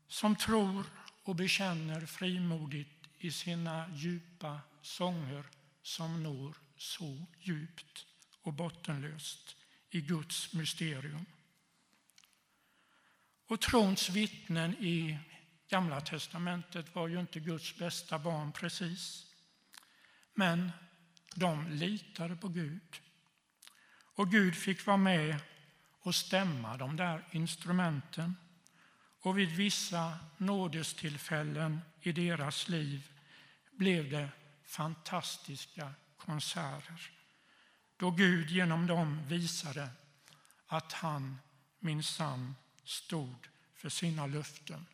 som 0.07 0.35
tror 0.35 0.85
och 1.23 1.35
bekänner 1.35 2.05
frimodigt 2.05 3.07
i 3.17 3.31
sina 3.31 3.89
djupa 3.95 4.59
sånger 4.81 5.43
som 5.81 6.23
når 6.23 6.55
så 6.77 7.25
djupt 7.39 8.05
och 8.41 8.53
bottenlöst 8.53 9.55
i 9.89 10.01
Guds 10.01 10.53
mysterium. 10.53 11.25
Och 13.47 13.61
trons 13.61 14.09
vittnen 14.09 14.77
i 14.77 15.19
Gamla 15.73 16.01
testamentet 16.01 16.95
var 16.95 17.07
ju 17.07 17.19
inte 17.19 17.39
Guds 17.39 17.77
bästa 17.77 18.19
barn 18.19 18.51
precis. 18.51 19.25
Men 20.33 20.71
de 21.35 21.67
litade 21.69 22.35
på 22.35 22.47
Gud. 22.47 23.01
Och 24.15 24.31
Gud 24.31 24.55
fick 24.55 24.85
vara 24.85 24.97
med 24.97 25.39
och 26.01 26.15
stämma 26.15 26.77
de 26.77 26.95
där 26.95 27.27
instrumenten. 27.31 28.35
Och 29.21 29.37
vid 29.37 29.49
vissa 29.49 30.19
nådestillfällen 30.37 31.81
i 32.01 32.11
deras 32.11 32.69
liv 32.69 33.11
blev 33.71 34.09
det 34.09 34.29
fantastiska 34.65 35.93
konserter 36.17 37.11
då 37.97 38.11
Gud 38.11 38.49
genom 38.49 38.87
dem 38.87 39.27
visade 39.27 39.89
att 40.67 40.93
han 40.93 41.39
minsann 41.79 42.55
stod 42.83 43.47
för 43.75 43.89
sina 43.89 44.27
löften 44.27 44.85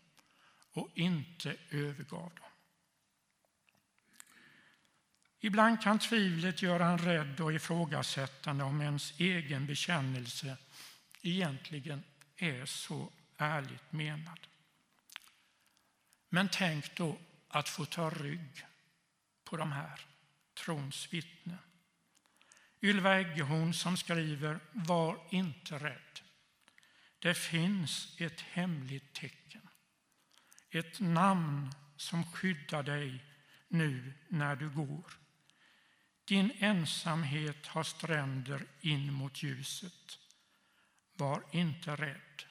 och 0.74 0.89
inte 0.95 1.57
övergav 1.70 2.32
dem. 2.36 2.49
Ibland 5.39 5.82
kan 5.82 5.99
tvivlet 5.99 6.61
göra 6.61 6.86
en 6.86 6.97
rädd 6.97 7.39
och 7.39 7.53
ifrågasättande 7.53 8.63
om 8.63 8.82
ens 8.82 9.20
egen 9.20 9.65
bekännelse 9.65 10.57
egentligen 11.22 12.03
är 12.36 12.65
så 12.65 13.11
ärligt 13.38 13.91
menad. 13.91 14.39
Men 16.30 16.49
tänk 16.51 16.95
då 16.95 17.17
att 17.47 17.70
få 17.70 17.86
ta 17.86 18.09
rygg 18.09 18.65
på 19.43 19.57
de 19.57 19.72
här 19.72 20.01
trons 20.53 21.13
vittnen. 21.13 21.57
Ylva 22.82 23.15
Eggehorn 23.15 23.74
som 23.74 23.97
skriver 23.97 24.59
Var 24.72 25.20
inte 25.30 25.80
rädd. 25.80 26.20
Det 27.20 27.34
finns 27.34 28.22
ett 28.22 28.41
hemligt 28.41 29.13
tecken. 29.13 29.39
Ett 30.72 30.99
namn 30.99 31.72
som 31.97 32.24
skyddar 32.24 32.84
dig 32.84 33.26
nu 33.67 34.13
när 34.28 34.55
du 34.55 34.70
går. 34.70 35.13
Din 36.26 36.51
ensamhet 36.59 37.67
har 37.67 37.84
stränder 37.84 38.67
in 38.82 39.13
mot 39.13 39.43
ljuset. 39.43 40.20
Var 41.13 41.43
inte 41.51 41.95
rädd. 41.95 42.43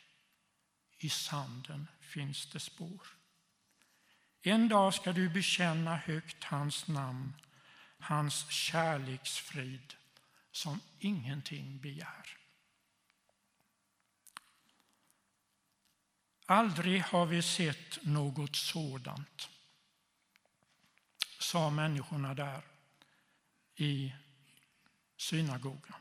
I 0.98 1.08
sanden 1.08 1.86
finns 2.00 2.46
det 2.46 2.60
spår. 2.60 3.06
En 4.42 4.68
dag 4.68 4.94
ska 4.94 5.12
du 5.12 5.28
bekänna 5.28 5.96
högt 5.96 6.44
hans 6.44 6.88
namn, 6.88 7.32
hans 7.98 8.50
kärleksfrid 8.50 9.94
som 10.52 10.80
ingenting 10.98 11.80
begär. 11.80 12.37
Aldrig 16.50 17.02
har 17.02 17.26
vi 17.26 17.42
sett 17.42 17.98
något 18.02 18.56
sådant, 18.56 19.48
sa 21.38 21.70
människorna 21.70 22.34
där 22.34 22.62
i 23.74 24.14
synagogan 25.16 26.00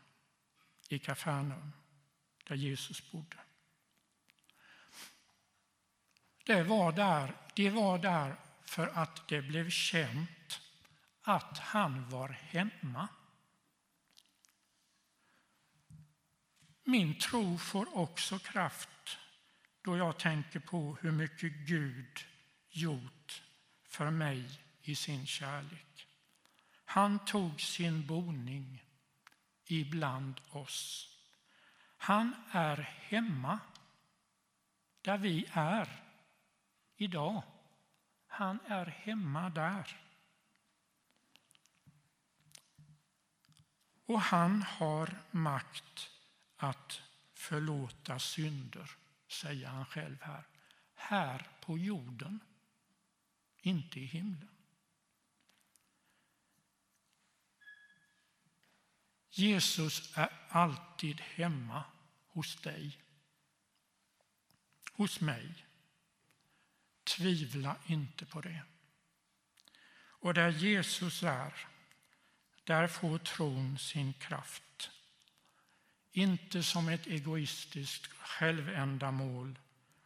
i 0.89 0.99
Kafarnaum, 0.99 1.73
där 2.43 2.55
Jesus 2.55 3.11
bodde. 3.11 3.37
Det 6.45 6.63
var, 6.63 6.91
där, 6.91 7.37
det 7.55 7.69
var 7.69 7.97
där 7.97 8.35
för 8.65 8.87
att 8.87 9.27
det 9.27 9.41
blev 9.41 9.69
känt 9.69 10.61
att 11.21 11.57
han 11.57 12.09
var 12.09 12.29
hemma. 12.29 13.07
Min 16.83 17.19
tro 17.19 17.57
får 17.57 17.97
också 17.97 18.39
kraft 18.39 18.89
då 19.87 19.97
jag 19.97 20.19
tänker 20.19 20.59
på 20.59 20.97
hur 21.01 21.11
mycket 21.11 21.53
Gud 21.53 22.25
gjort 22.69 23.41
för 23.83 24.11
mig 24.11 24.59
i 24.81 24.95
sin 24.95 25.25
kärlek. 25.27 26.07
Han 26.85 27.25
tog 27.25 27.61
sin 27.61 28.07
boning 28.07 28.83
ibland 29.65 30.41
oss. 30.49 31.09
Han 31.97 32.35
är 32.51 32.77
hemma 32.77 33.59
där 35.01 35.17
vi 35.17 35.45
är 35.51 36.03
idag. 36.95 37.43
Han 38.27 38.59
är 38.65 38.85
hemma 38.85 39.49
där. 39.49 39.97
Och 44.05 44.21
han 44.21 44.61
har 44.61 45.17
makt 45.31 46.09
att 46.57 47.01
förlåta 47.33 48.19
synder, 48.19 48.91
säger 49.27 49.67
han 49.67 49.85
själv 49.85 50.21
här. 50.21 50.43
Här 50.93 51.47
på 51.61 51.77
jorden, 51.77 52.39
inte 53.57 53.99
i 53.99 54.05
himlen. 54.05 54.49
Jesus 59.29 60.17
är 60.17 60.29
alltid 60.49 61.21
hemma 61.21 61.83
hos 62.27 62.55
dig, 62.55 62.97
hos 64.91 65.21
mig. 65.21 65.65
Tvivla 67.03 67.75
inte 67.85 68.25
på 68.25 68.41
det. 68.41 68.63
Och 69.97 70.33
där 70.33 70.49
Jesus 70.49 71.23
är, 71.23 71.67
där 72.63 72.87
får 72.87 73.17
tron 73.17 73.77
sin 73.77 74.13
kraft. 74.13 74.63
Inte 76.17 76.63
som 76.63 76.89
ett 76.89 77.07
egoistiskt 77.07 78.07
självändamål 78.07 79.59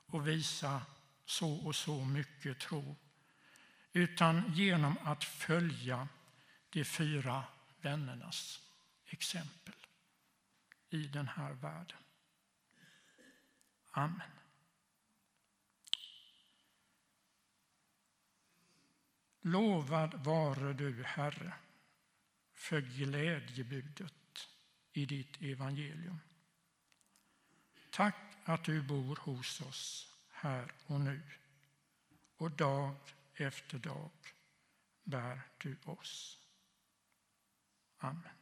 och 0.05 0.28
visa 0.28 0.82
så 1.26 1.53
och 1.53 1.76
så 1.76 2.05
mycket 2.05 2.59
tro, 2.59 2.95
utan 3.93 4.53
genom 4.53 4.97
att 5.03 5.24
följa 5.24 6.07
de 6.70 6.84
fyra 6.86 7.43
vännernas 7.82 8.62
exempel 9.05 9.74
i 10.89 11.07
den 11.07 11.28
här 11.28 11.53
världen. 11.53 11.97
Amen. 13.91 14.32
Lovad 19.41 20.14
vare 20.14 20.74
du, 20.74 21.03
Herre, 21.03 21.53
för 22.53 22.82
glädjebudet 22.82 24.21
i 24.94 25.06
ditt 25.06 25.42
evangelium. 25.42 26.20
Tack 27.89 28.16
att 28.46 28.64
du 28.64 28.82
bor 28.82 29.16
hos 29.16 29.62
oss 29.62 30.14
här 30.30 30.72
och 30.86 31.02
nu 31.02 31.22
och 32.38 32.52
dag 32.52 32.96
efter 33.34 33.80
dag 33.80 34.12
bär 35.04 35.42
du 35.58 35.78
oss. 35.86 36.39
Amen. 37.98 38.41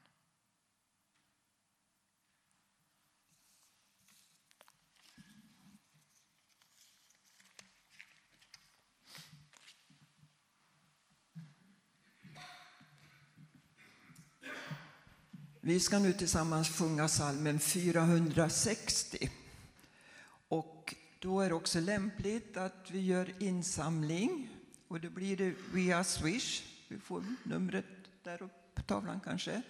Vi 15.70 15.80
ska 15.80 16.00
nu 16.00 16.14
tillsammans 16.14 16.70
sjunga 16.70 17.08
salmen 17.08 17.60
460. 17.60 19.30
Och 20.48 20.96
då 21.20 21.42
är 21.42 21.50
det 21.50 21.56
också 21.56 21.80
lämpligt 21.80 22.58
att 22.58 22.92
vi 22.92 23.00
gör 23.00 23.34
insamling. 23.40 24.50
Och 24.88 25.00
det 25.00 25.10
blir 25.10 25.38
det 25.38 25.54
via 25.74 26.04
Swish. 26.04 26.64
Vi 26.88 27.00
får 27.00 27.24
numret 27.44 27.86
där 28.24 28.44
uppe 28.44 28.54
på 28.76 28.82
tavlan 28.82 29.20
kanske. 29.20 29.62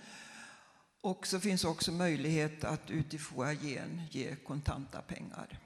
Och 1.02 1.28
så 1.28 1.40
finns 1.40 1.64
också 1.64 1.92
möjlighet 1.92 2.64
att 2.64 2.90
ute 2.90 3.16
i 3.16 3.20
foajén 3.20 4.02
ge 4.12 4.36
kontanta 4.36 5.02
pengar. 5.02 5.60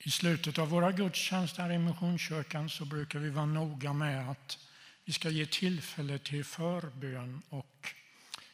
I 0.00 0.10
slutet 0.10 0.58
av 0.58 0.68
våra 0.68 0.92
gudstjänster 0.92 1.72
i 1.72 1.78
Missionskyrkan 1.78 2.70
så 2.70 2.84
brukar 2.84 3.18
vi 3.18 3.30
vara 3.30 3.46
noga 3.46 3.92
med 3.92 4.30
att 4.30 4.58
vi 5.04 5.12
ska 5.12 5.30
ge 5.30 5.46
tillfälle 5.46 6.18
till 6.18 6.44
förbön 6.44 7.42
och 7.48 7.88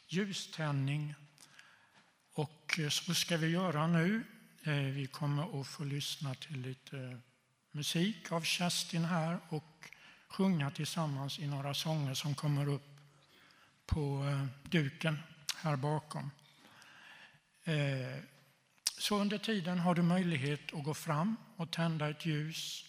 ljuständning. 0.07 1.15
Och 2.33 2.79
så 2.89 3.13
ska 3.13 3.37
vi 3.37 3.47
göra 3.47 3.87
nu. 3.87 4.23
Eh, 4.63 4.73
vi 4.73 5.07
kommer 5.07 5.61
att 5.61 5.67
få 5.67 5.83
lyssna 5.83 6.35
till 6.35 6.61
lite 6.61 7.19
musik 7.71 8.31
av 8.31 8.41
Kerstin 8.41 9.05
här 9.05 9.39
och 9.49 9.89
sjunga 10.27 10.71
tillsammans 10.71 11.39
i 11.39 11.47
några 11.47 11.73
sånger 11.73 12.13
som 12.13 12.35
kommer 12.35 12.67
upp 12.67 12.99
på 13.85 14.25
eh, 14.25 14.45
duken 14.69 15.19
här 15.57 15.75
bakom. 15.75 16.31
Eh, 17.63 18.34
så 18.97 19.21
under 19.21 19.37
tiden 19.37 19.79
har 19.79 19.95
du 19.95 20.01
möjlighet 20.01 20.73
att 20.73 20.83
gå 20.83 20.93
fram 20.93 21.35
och 21.55 21.71
tända 21.71 22.09
ett 22.09 22.25
ljus, 22.25 22.85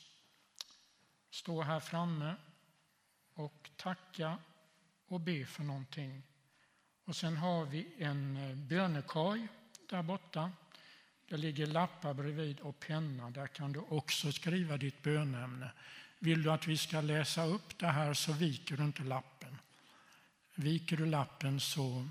stå 1.31 1.63
här 1.63 1.81
framme 1.81 2.35
och 3.35 3.71
tacka 3.77 4.39
och 5.07 5.21
be 5.21 5.47
för 5.47 5.63
någonting. 5.63 6.23
Och 7.05 7.17
sen 7.17 7.37
har 7.37 7.65
vi 7.65 7.87
en 7.99 8.37
eh, 8.37 8.57
bönekorg 8.57 9.49
där 9.91 10.03
borta. 10.03 10.53
Det 11.29 11.37
ligger 11.37 11.67
lappar 11.67 12.15
bredvid 12.15 12.61
och 12.61 12.81
penna. 12.81 13.31
Där 13.31 13.47
kan 13.47 13.73
du 13.73 13.81
också 13.81 14.33
skriva 14.33 14.77
ditt 14.77 15.03
bönämne. 15.03 15.71
Vill 16.19 16.43
du 16.43 16.51
att 16.51 16.67
vi 16.67 16.77
ska 16.77 17.01
läsa 17.01 17.45
upp 17.45 17.79
det 17.79 17.87
här 17.87 18.15
så 18.15 18.33
viker 18.33 18.77
du 18.77 18.85
inte 18.85 19.03
lappen. 19.03 19.59
Viker 20.55 20.97
du 20.97 21.07
lappen 21.07 21.61
så, 21.61 22.09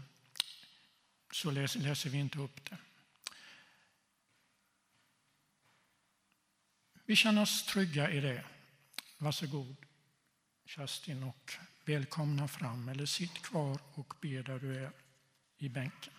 så 1.32 1.52
läser, 1.52 1.80
läser 1.80 2.10
vi 2.10 2.18
inte 2.18 2.40
upp 2.40 2.70
det. 2.70 2.78
Vi 7.06 7.16
känner 7.16 7.42
oss 7.42 7.66
trygga 7.66 8.12
i 8.12 8.20
det. 8.20 8.44
Varsågod 9.18 9.76
Kerstin 10.66 11.24
och 11.24 11.54
välkomna 11.86 12.48
fram 12.48 12.90
eller 12.90 13.06
sitt 13.06 13.42
kvar 13.42 13.80
och 13.94 14.14
be 14.22 14.42
där 14.42 14.60
du 14.60 14.76
är 14.84 14.92
i 15.58 15.70
bänken. 15.70 16.14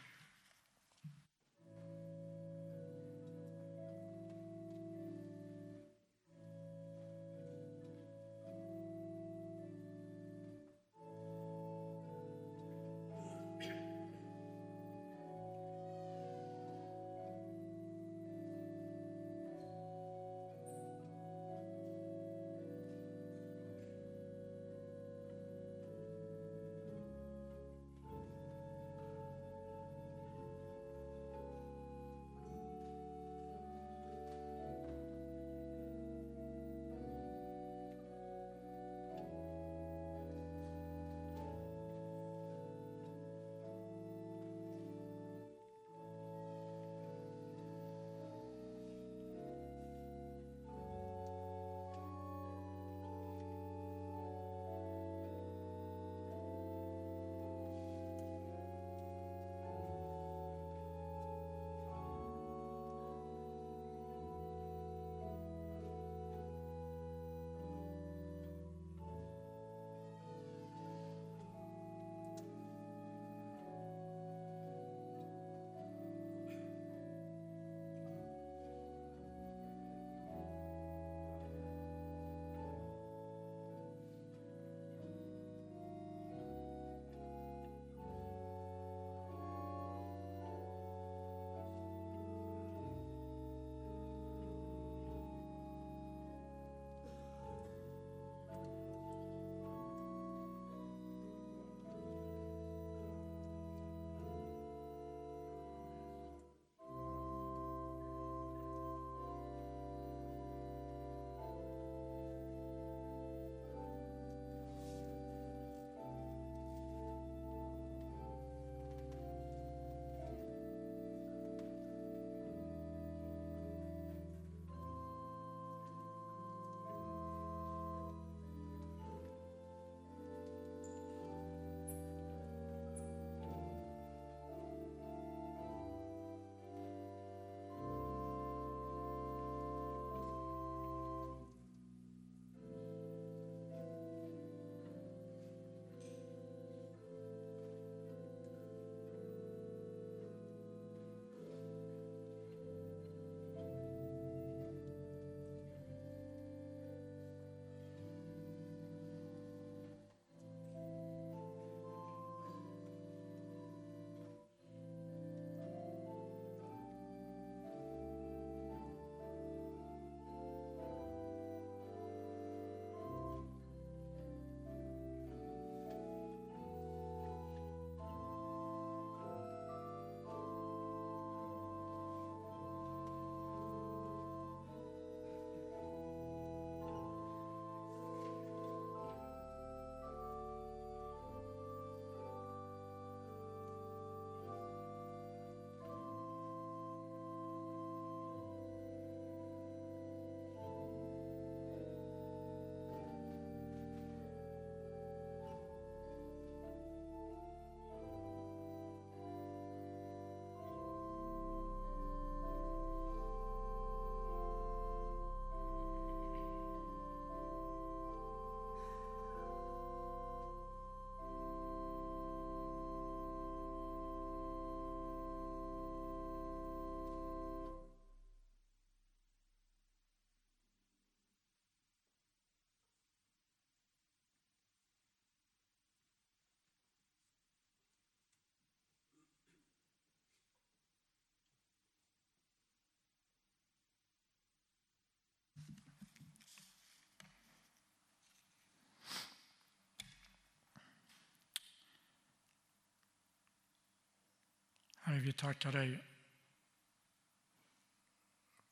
Herre, 255.17 255.25
vi 255.25 255.33
tackar 255.33 255.73
dig 255.73 256.05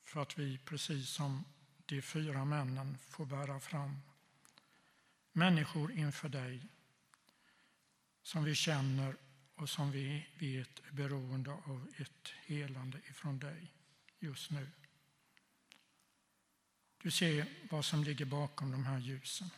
för 0.02 0.22
att 0.22 0.38
vi, 0.38 0.58
precis 0.58 1.08
som 1.08 1.44
de 1.86 2.02
fyra 2.02 2.44
männen, 2.44 2.98
får 2.98 3.26
bära 3.26 3.60
fram 3.60 4.00
människor 5.32 5.92
inför 5.92 6.28
dig 6.28 6.60
som 8.22 8.44
vi 8.44 8.54
känner 8.54 9.16
och 9.54 9.68
som 9.68 9.90
vi 9.90 10.26
vet 10.38 10.80
är 10.86 10.92
beroende 10.92 11.50
av 11.50 11.92
ett 11.96 12.28
helande 12.46 12.98
ifrån 12.98 13.38
dig 13.38 13.72
just 14.18 14.50
nu. 14.50 14.70
Du 17.02 17.10
ser 17.10 17.46
vad 17.70 17.84
som 17.84 18.04
ligger 18.04 18.24
bakom 18.24 18.70
de 18.70 18.84
här 18.84 18.98
ljusen. 18.98 19.50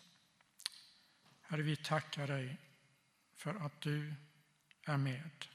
Herre, 1.40 1.62
vi 1.62 1.76
tackar 1.76 2.26
dig 2.26 2.56
för 3.34 3.54
att 3.54 3.80
du 3.80 4.14
är 4.82 4.96
med. 4.96 5.46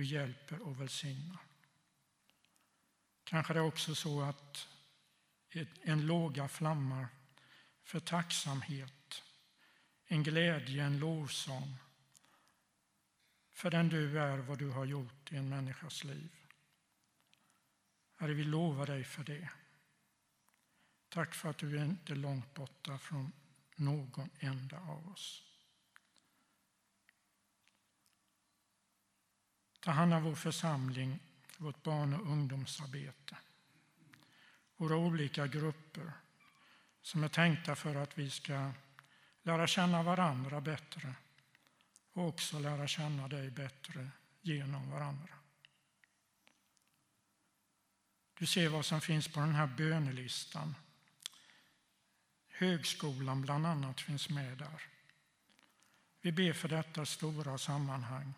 Du 0.00 0.04
hjälper 0.04 0.62
och 0.62 0.80
välsignar. 0.80 1.38
Kanske 3.24 3.52
det 3.52 3.58
är 3.58 3.64
också 3.64 3.94
så 3.94 4.22
att 4.22 4.68
en 5.82 6.06
låga 6.06 6.48
flammar 6.48 7.08
för 7.82 8.00
tacksamhet, 8.00 9.22
en 10.06 10.22
glädje, 10.22 10.84
en 10.84 10.98
lovsång 10.98 11.76
för 13.50 13.70
den 13.70 13.88
du 13.88 14.20
är, 14.20 14.38
vad 14.38 14.58
du 14.58 14.70
har 14.70 14.84
gjort 14.84 15.32
i 15.32 15.36
en 15.36 15.48
människas 15.48 16.04
liv. 16.04 16.36
Herre, 18.16 18.34
vi 18.34 18.44
lovar 18.44 18.86
dig 18.86 19.04
för 19.04 19.24
det. 19.24 19.50
Tack 21.08 21.34
för 21.34 21.50
att 21.50 21.58
du 21.58 21.84
inte 21.84 22.12
är 22.12 22.16
långt 22.16 22.54
borta 22.54 22.98
från 22.98 23.32
någon 23.76 24.30
enda 24.38 24.80
av 24.80 25.08
oss. 25.08 25.49
Ta 29.80 29.90
hand 29.90 30.14
om 30.14 30.22
vår 30.22 30.34
församling, 30.34 31.18
vårt 31.58 31.82
barn 31.82 32.14
och 32.14 32.26
ungdomsarbete, 32.26 33.36
våra 34.76 34.96
olika 34.96 35.46
grupper 35.46 36.12
som 37.02 37.24
är 37.24 37.28
tänkta 37.28 37.76
för 37.76 37.94
att 37.94 38.18
vi 38.18 38.30
ska 38.30 38.72
lära 39.42 39.66
känna 39.66 40.02
varandra 40.02 40.60
bättre 40.60 41.14
och 42.12 42.28
också 42.28 42.58
lära 42.58 42.86
känna 42.86 43.28
dig 43.28 43.50
bättre 43.50 44.10
genom 44.40 44.90
varandra. 44.90 45.34
Du 48.38 48.46
ser 48.46 48.68
vad 48.68 48.84
som 48.84 49.00
finns 49.00 49.28
på 49.28 49.40
den 49.40 49.54
här 49.54 49.66
bönelistan. 49.66 50.74
Högskolan 52.48 53.42
bland 53.42 53.66
annat 53.66 54.00
finns 54.00 54.28
med 54.28 54.58
där. 54.58 54.82
Vi 56.20 56.32
ber 56.32 56.52
för 56.52 56.68
detta 56.68 57.06
stora 57.06 57.58
sammanhang 57.58 58.34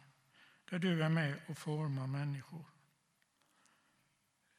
där 0.73 0.79
du 0.79 1.05
är 1.05 1.09
med 1.09 1.41
och 1.47 1.59
formar 1.59 2.07
människor. 2.07 2.65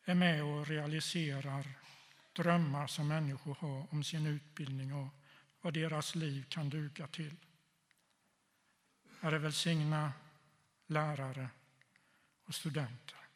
Är 0.05 0.15
med 0.15 0.43
och 0.43 0.67
realiserar 0.67 1.67
drömmar 2.33 2.87
som 2.87 3.07
människor 3.07 3.55
har 3.55 3.93
om 3.93 4.03
sin 4.03 4.25
utbildning 4.25 4.93
och 4.93 5.07
vad 5.61 5.73
deras 5.73 6.15
liv 6.15 6.45
kan 6.49 6.69
duga 6.69 7.07
till. 7.07 7.35
Herre, 9.19 9.37
välsigna 9.37 10.13
lärare 10.87 11.49
och 12.43 12.55
studenter. 12.55 13.27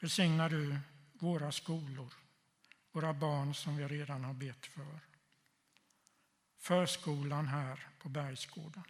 Välsigna 0.00 0.48
du 0.48 0.78
våra 1.12 1.52
skolor, 1.52 2.12
våra 2.92 3.12
barn 3.12 3.54
som 3.54 3.76
vi 3.76 3.88
redan 3.88 4.24
har 4.24 4.34
bett 4.34 4.66
för. 4.66 5.00
Förskolan 6.58 7.46
här 7.46 7.88
på 7.98 8.08
Bergsgården. 8.08 8.84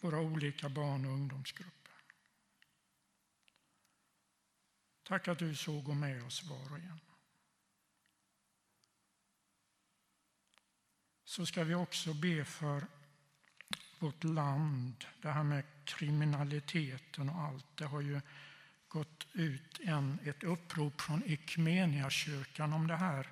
Våra 0.00 0.20
olika 0.20 0.68
barn 0.68 1.06
och 1.06 1.12
ungdomsgrupper. 1.12 1.92
Tack 5.02 5.28
att 5.28 5.38
du 5.38 5.56
såg 5.56 5.88
och 5.88 5.96
med 5.96 6.24
oss 6.24 6.44
var 6.44 6.72
och 6.72 6.78
en. 6.78 7.00
Så 11.24 11.46
ska 11.46 11.64
vi 11.64 11.74
också 11.74 12.14
be 12.14 12.44
för 12.44 12.86
vårt 13.98 14.24
land. 14.24 15.04
Det 15.22 15.30
här 15.30 15.42
med 15.42 15.64
kriminaliteten 15.84 17.28
och 17.28 17.40
allt. 17.40 17.76
Det 17.76 17.84
har 17.84 18.00
ju 18.00 18.20
gått 18.88 19.26
ut 19.32 19.80
en, 19.80 20.18
ett 20.24 20.42
upprop 20.42 21.00
från 21.00 21.22
Equmeniakyrkan 21.26 22.72
om 22.72 22.86
det 22.86 22.96
här. 22.96 23.28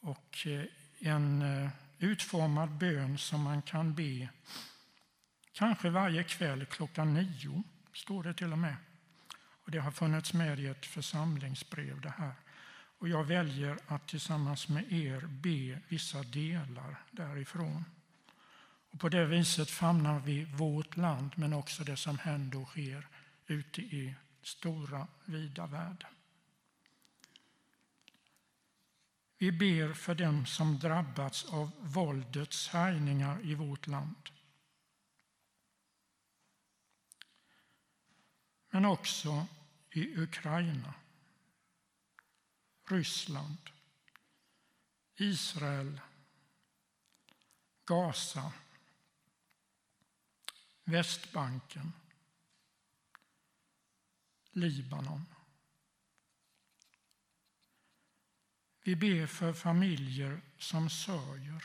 Och 0.00 0.46
eh, 0.46 0.64
en 0.98 1.42
eh, 1.42 1.70
utformad 1.98 2.70
bön 2.70 3.18
som 3.18 3.42
man 3.42 3.62
kan 3.62 3.94
be 3.94 4.28
kanske 5.52 5.90
varje 5.90 6.24
kväll 6.24 6.66
klockan 6.66 7.14
nio, 7.14 7.62
står 7.92 8.22
det 8.22 8.34
till 8.34 8.52
och 8.52 8.58
med. 8.58 8.76
Och 9.64 9.70
Det 9.70 9.78
har 9.78 9.90
funnits 9.90 10.32
med 10.32 10.60
i 10.60 10.66
ett 10.66 10.86
församlingsbrev 10.86 12.00
det 12.00 12.14
här. 12.18 12.34
Och 12.98 13.08
jag 13.08 13.24
väljer 13.24 13.78
att 13.86 14.08
tillsammans 14.08 14.68
med 14.68 14.92
er 14.92 15.20
be 15.20 15.80
vissa 15.88 16.22
delar 16.22 17.02
därifrån. 17.10 17.84
Och 18.90 19.00
på 19.00 19.08
det 19.08 19.26
viset 19.26 19.70
famnar 19.70 20.20
vi 20.20 20.44
vårt 20.44 20.96
land 20.96 21.32
men 21.36 21.52
också 21.52 21.84
det 21.84 21.96
som 21.96 22.18
händer 22.18 22.60
och 22.60 22.68
sker 22.68 23.06
ute 23.46 23.80
i 23.80 24.14
stora, 24.42 25.06
vida 25.24 25.66
världen. 25.66 26.10
Vi 29.38 29.52
ber 29.52 29.92
för 29.92 30.14
dem 30.14 30.46
som 30.46 30.78
drabbats 30.78 31.44
av 31.44 31.70
våldets 31.80 32.68
härjningar 32.68 33.38
i 33.42 33.54
vårt 33.54 33.86
land. 33.86 34.28
Men 38.74 38.84
också 38.84 39.46
i 39.90 40.16
Ukraina, 40.16 40.94
Ryssland, 42.88 43.70
Israel, 45.16 46.00
Gaza, 47.84 48.52
Västbanken, 50.84 51.92
Libanon. 54.50 55.24
Vi 58.84 58.96
ber 58.96 59.26
för 59.26 59.52
familjer 59.52 60.40
som 60.58 60.90
sörjer. 60.90 61.64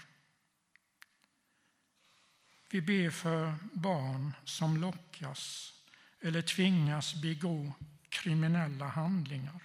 Vi 2.70 2.82
ber 2.82 3.10
för 3.10 3.55
barn 3.74 4.34
som 4.45 4.78
lockas 4.78 5.76
eller 6.22 6.41
tvingas 6.41 7.22
begå 7.22 7.74
kriminella 8.09 8.88
handlingar. 8.88 9.63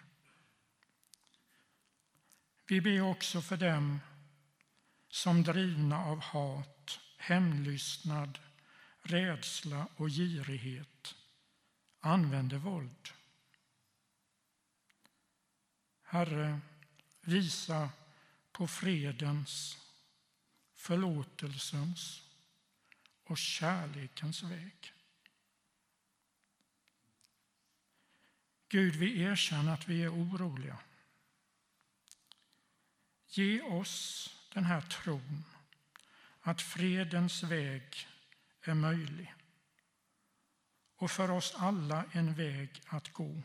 Vi 2.66 2.80
ber 2.80 3.00
också 3.00 3.42
för 3.42 3.57
dem 3.57 4.00
som 5.09 5.42
drivna 5.42 6.05
av 6.05 6.20
hat, 6.20 7.00
hämndlystnad, 7.18 8.38
rädsla 9.03 9.88
och 9.96 10.09
girighet 10.09 11.14
använder 12.00 12.59
våld. 12.59 13.09
Herre, 16.03 16.61
visa 17.20 17.90
på 18.53 18.66
fredens, 18.66 19.78
förlåtelsens 20.74 22.22
och 23.24 23.38
kärlekens 23.38 24.42
väg. 24.42 24.92
Gud, 28.72 28.96
vi 28.96 29.22
erkänner 29.22 29.74
att 29.74 29.88
vi 29.88 30.02
är 30.02 30.14
oroliga. 30.14 30.78
Ge 33.26 33.62
oss 33.62 34.28
den 34.54 34.64
här 34.64 34.80
tron 34.80 35.44
att 36.40 36.62
fredens 36.62 37.42
väg 37.42 38.08
är 38.62 38.74
möjlig 38.74 39.34
och 40.96 41.10
för 41.10 41.30
oss 41.30 41.54
alla 41.56 42.04
en 42.12 42.34
väg 42.34 42.82
att 42.86 43.08
gå 43.08 43.42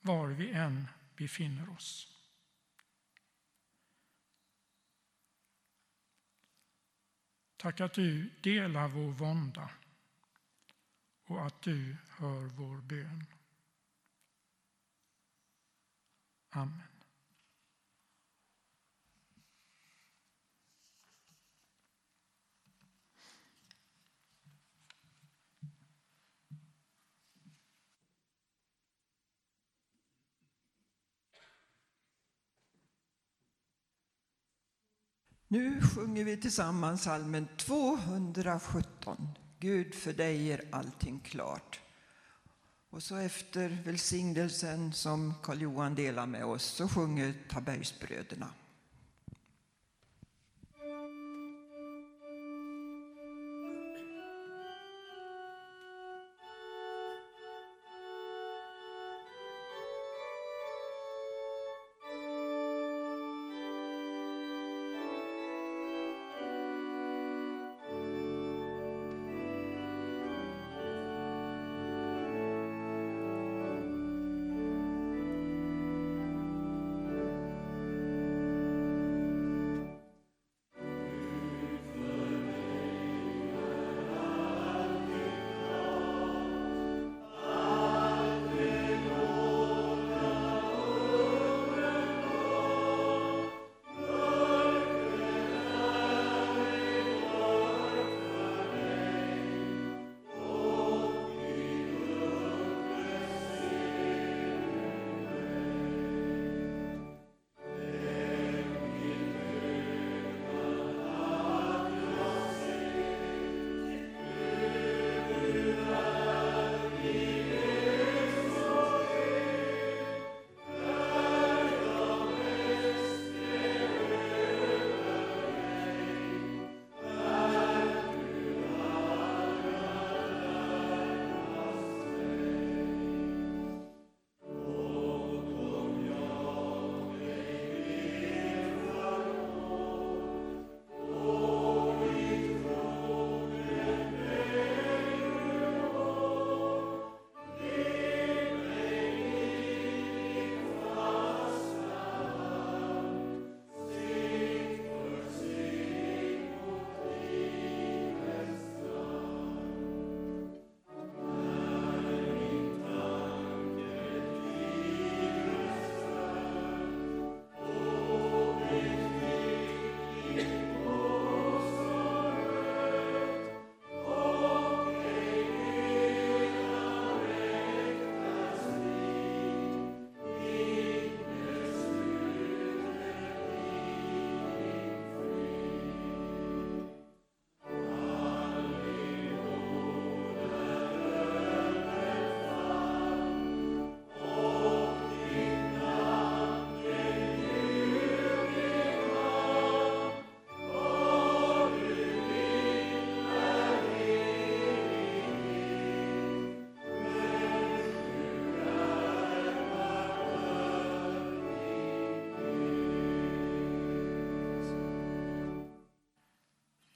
var 0.00 0.28
vi 0.28 0.50
än 0.50 0.88
befinner 1.16 1.70
oss. 1.70 2.14
Tack 7.56 7.80
att 7.80 7.94
du 7.94 8.30
delar 8.40 8.88
vår 8.88 9.12
vånda 9.12 9.70
och 11.26 11.46
att 11.46 11.62
du 11.62 11.96
hör 12.08 12.46
vår 12.46 12.76
bön. 12.76 13.37
Amen. 16.50 16.82
Nu 35.50 35.80
sjunger 35.82 36.24
vi 36.24 36.36
tillsammans 36.36 37.02
salmen 37.02 37.48
217. 37.56 39.28
Gud, 39.58 39.94
för 39.94 40.12
dig 40.12 40.52
är 40.52 40.64
allting 40.72 41.20
klart. 41.20 41.80
Och 42.90 43.02
så 43.02 43.16
efter 43.16 43.78
välsignelsen 43.84 44.92
som 44.92 45.34
Karl-Johan 45.42 45.94
delar 45.94 46.26
med 46.26 46.44
oss 46.44 46.64
så 46.64 46.88
sjunger 46.88 47.34
Tabergsbröderna. 47.50 48.50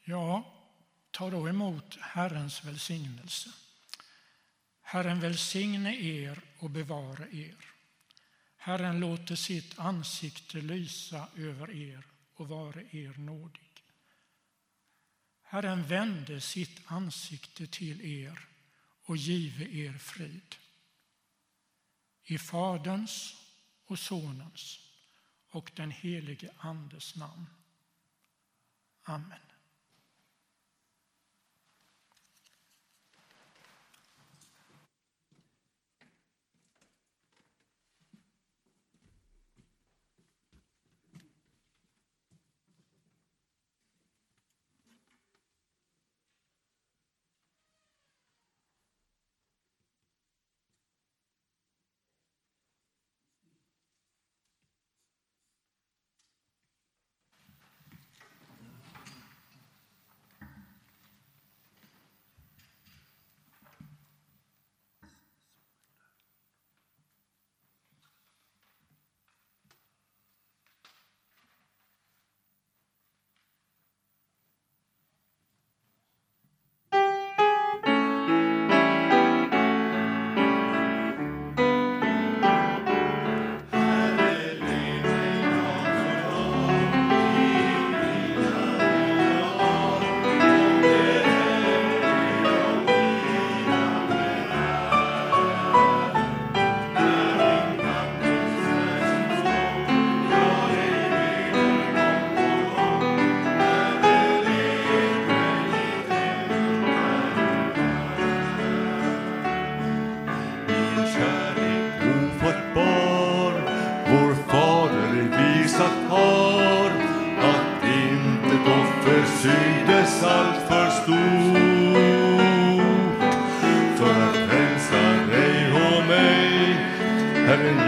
Ja, 0.05 0.55
ta 1.11 1.30
då 1.30 1.48
emot 1.48 1.96
Herrens 2.00 2.64
välsignelse. 2.64 3.50
Herren 4.80 5.20
välsigne 5.20 5.96
er 5.96 6.42
och 6.59 6.70
bevara 6.70 7.28
er. 7.28 7.72
Herren 8.57 9.00
låter 9.00 9.36
sitt 9.36 9.78
ansikte 9.78 10.61
lysa 10.61 11.28
över 11.36 11.70
er 11.70 12.07
och 12.34 12.48
vare 12.48 12.86
er 12.90 13.18
nådig. 13.18 13.84
Herren 15.42 15.86
vände 15.86 16.40
sitt 16.40 16.80
ansikte 16.84 17.66
till 17.66 18.00
er 18.00 18.48
och 19.05 19.16
give 19.16 19.64
er 19.64 19.98
frid. 19.98 20.57
I 22.24 22.38
Faderns 22.38 23.34
och 23.86 23.98
Sonens 23.98 24.80
och 25.48 25.72
den 25.74 25.90
helige 25.90 26.50
Andes 26.57 27.16
namn. 27.16 27.46
Amen. 29.03 29.51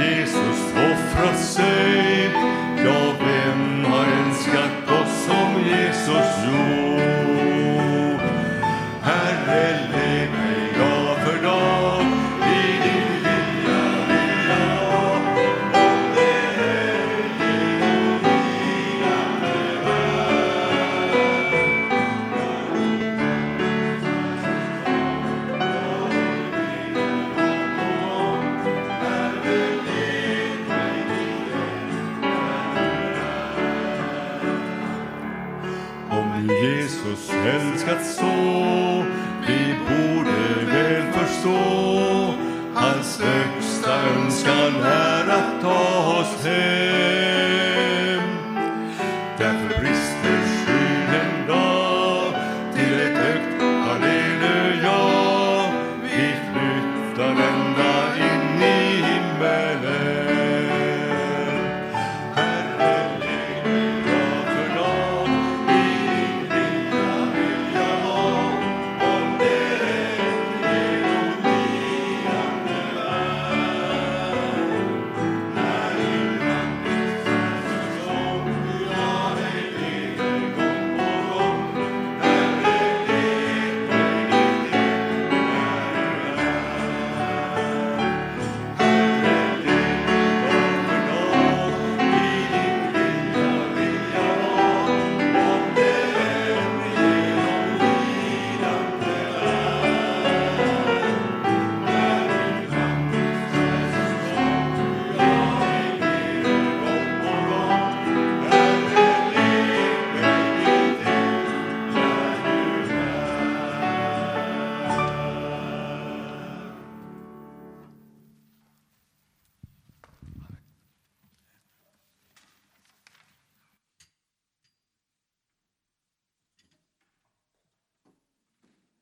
Jesus 0.00 0.72
offrat 0.72 1.38
sig. 1.38 2.30
Ja, 2.84 3.14
vem 3.18 3.84
har 3.84 4.04
älskat 4.04 5.00
oss 5.00 5.24
som 5.26 5.64
Jesus 5.64 6.44
gjort? 6.46 7.23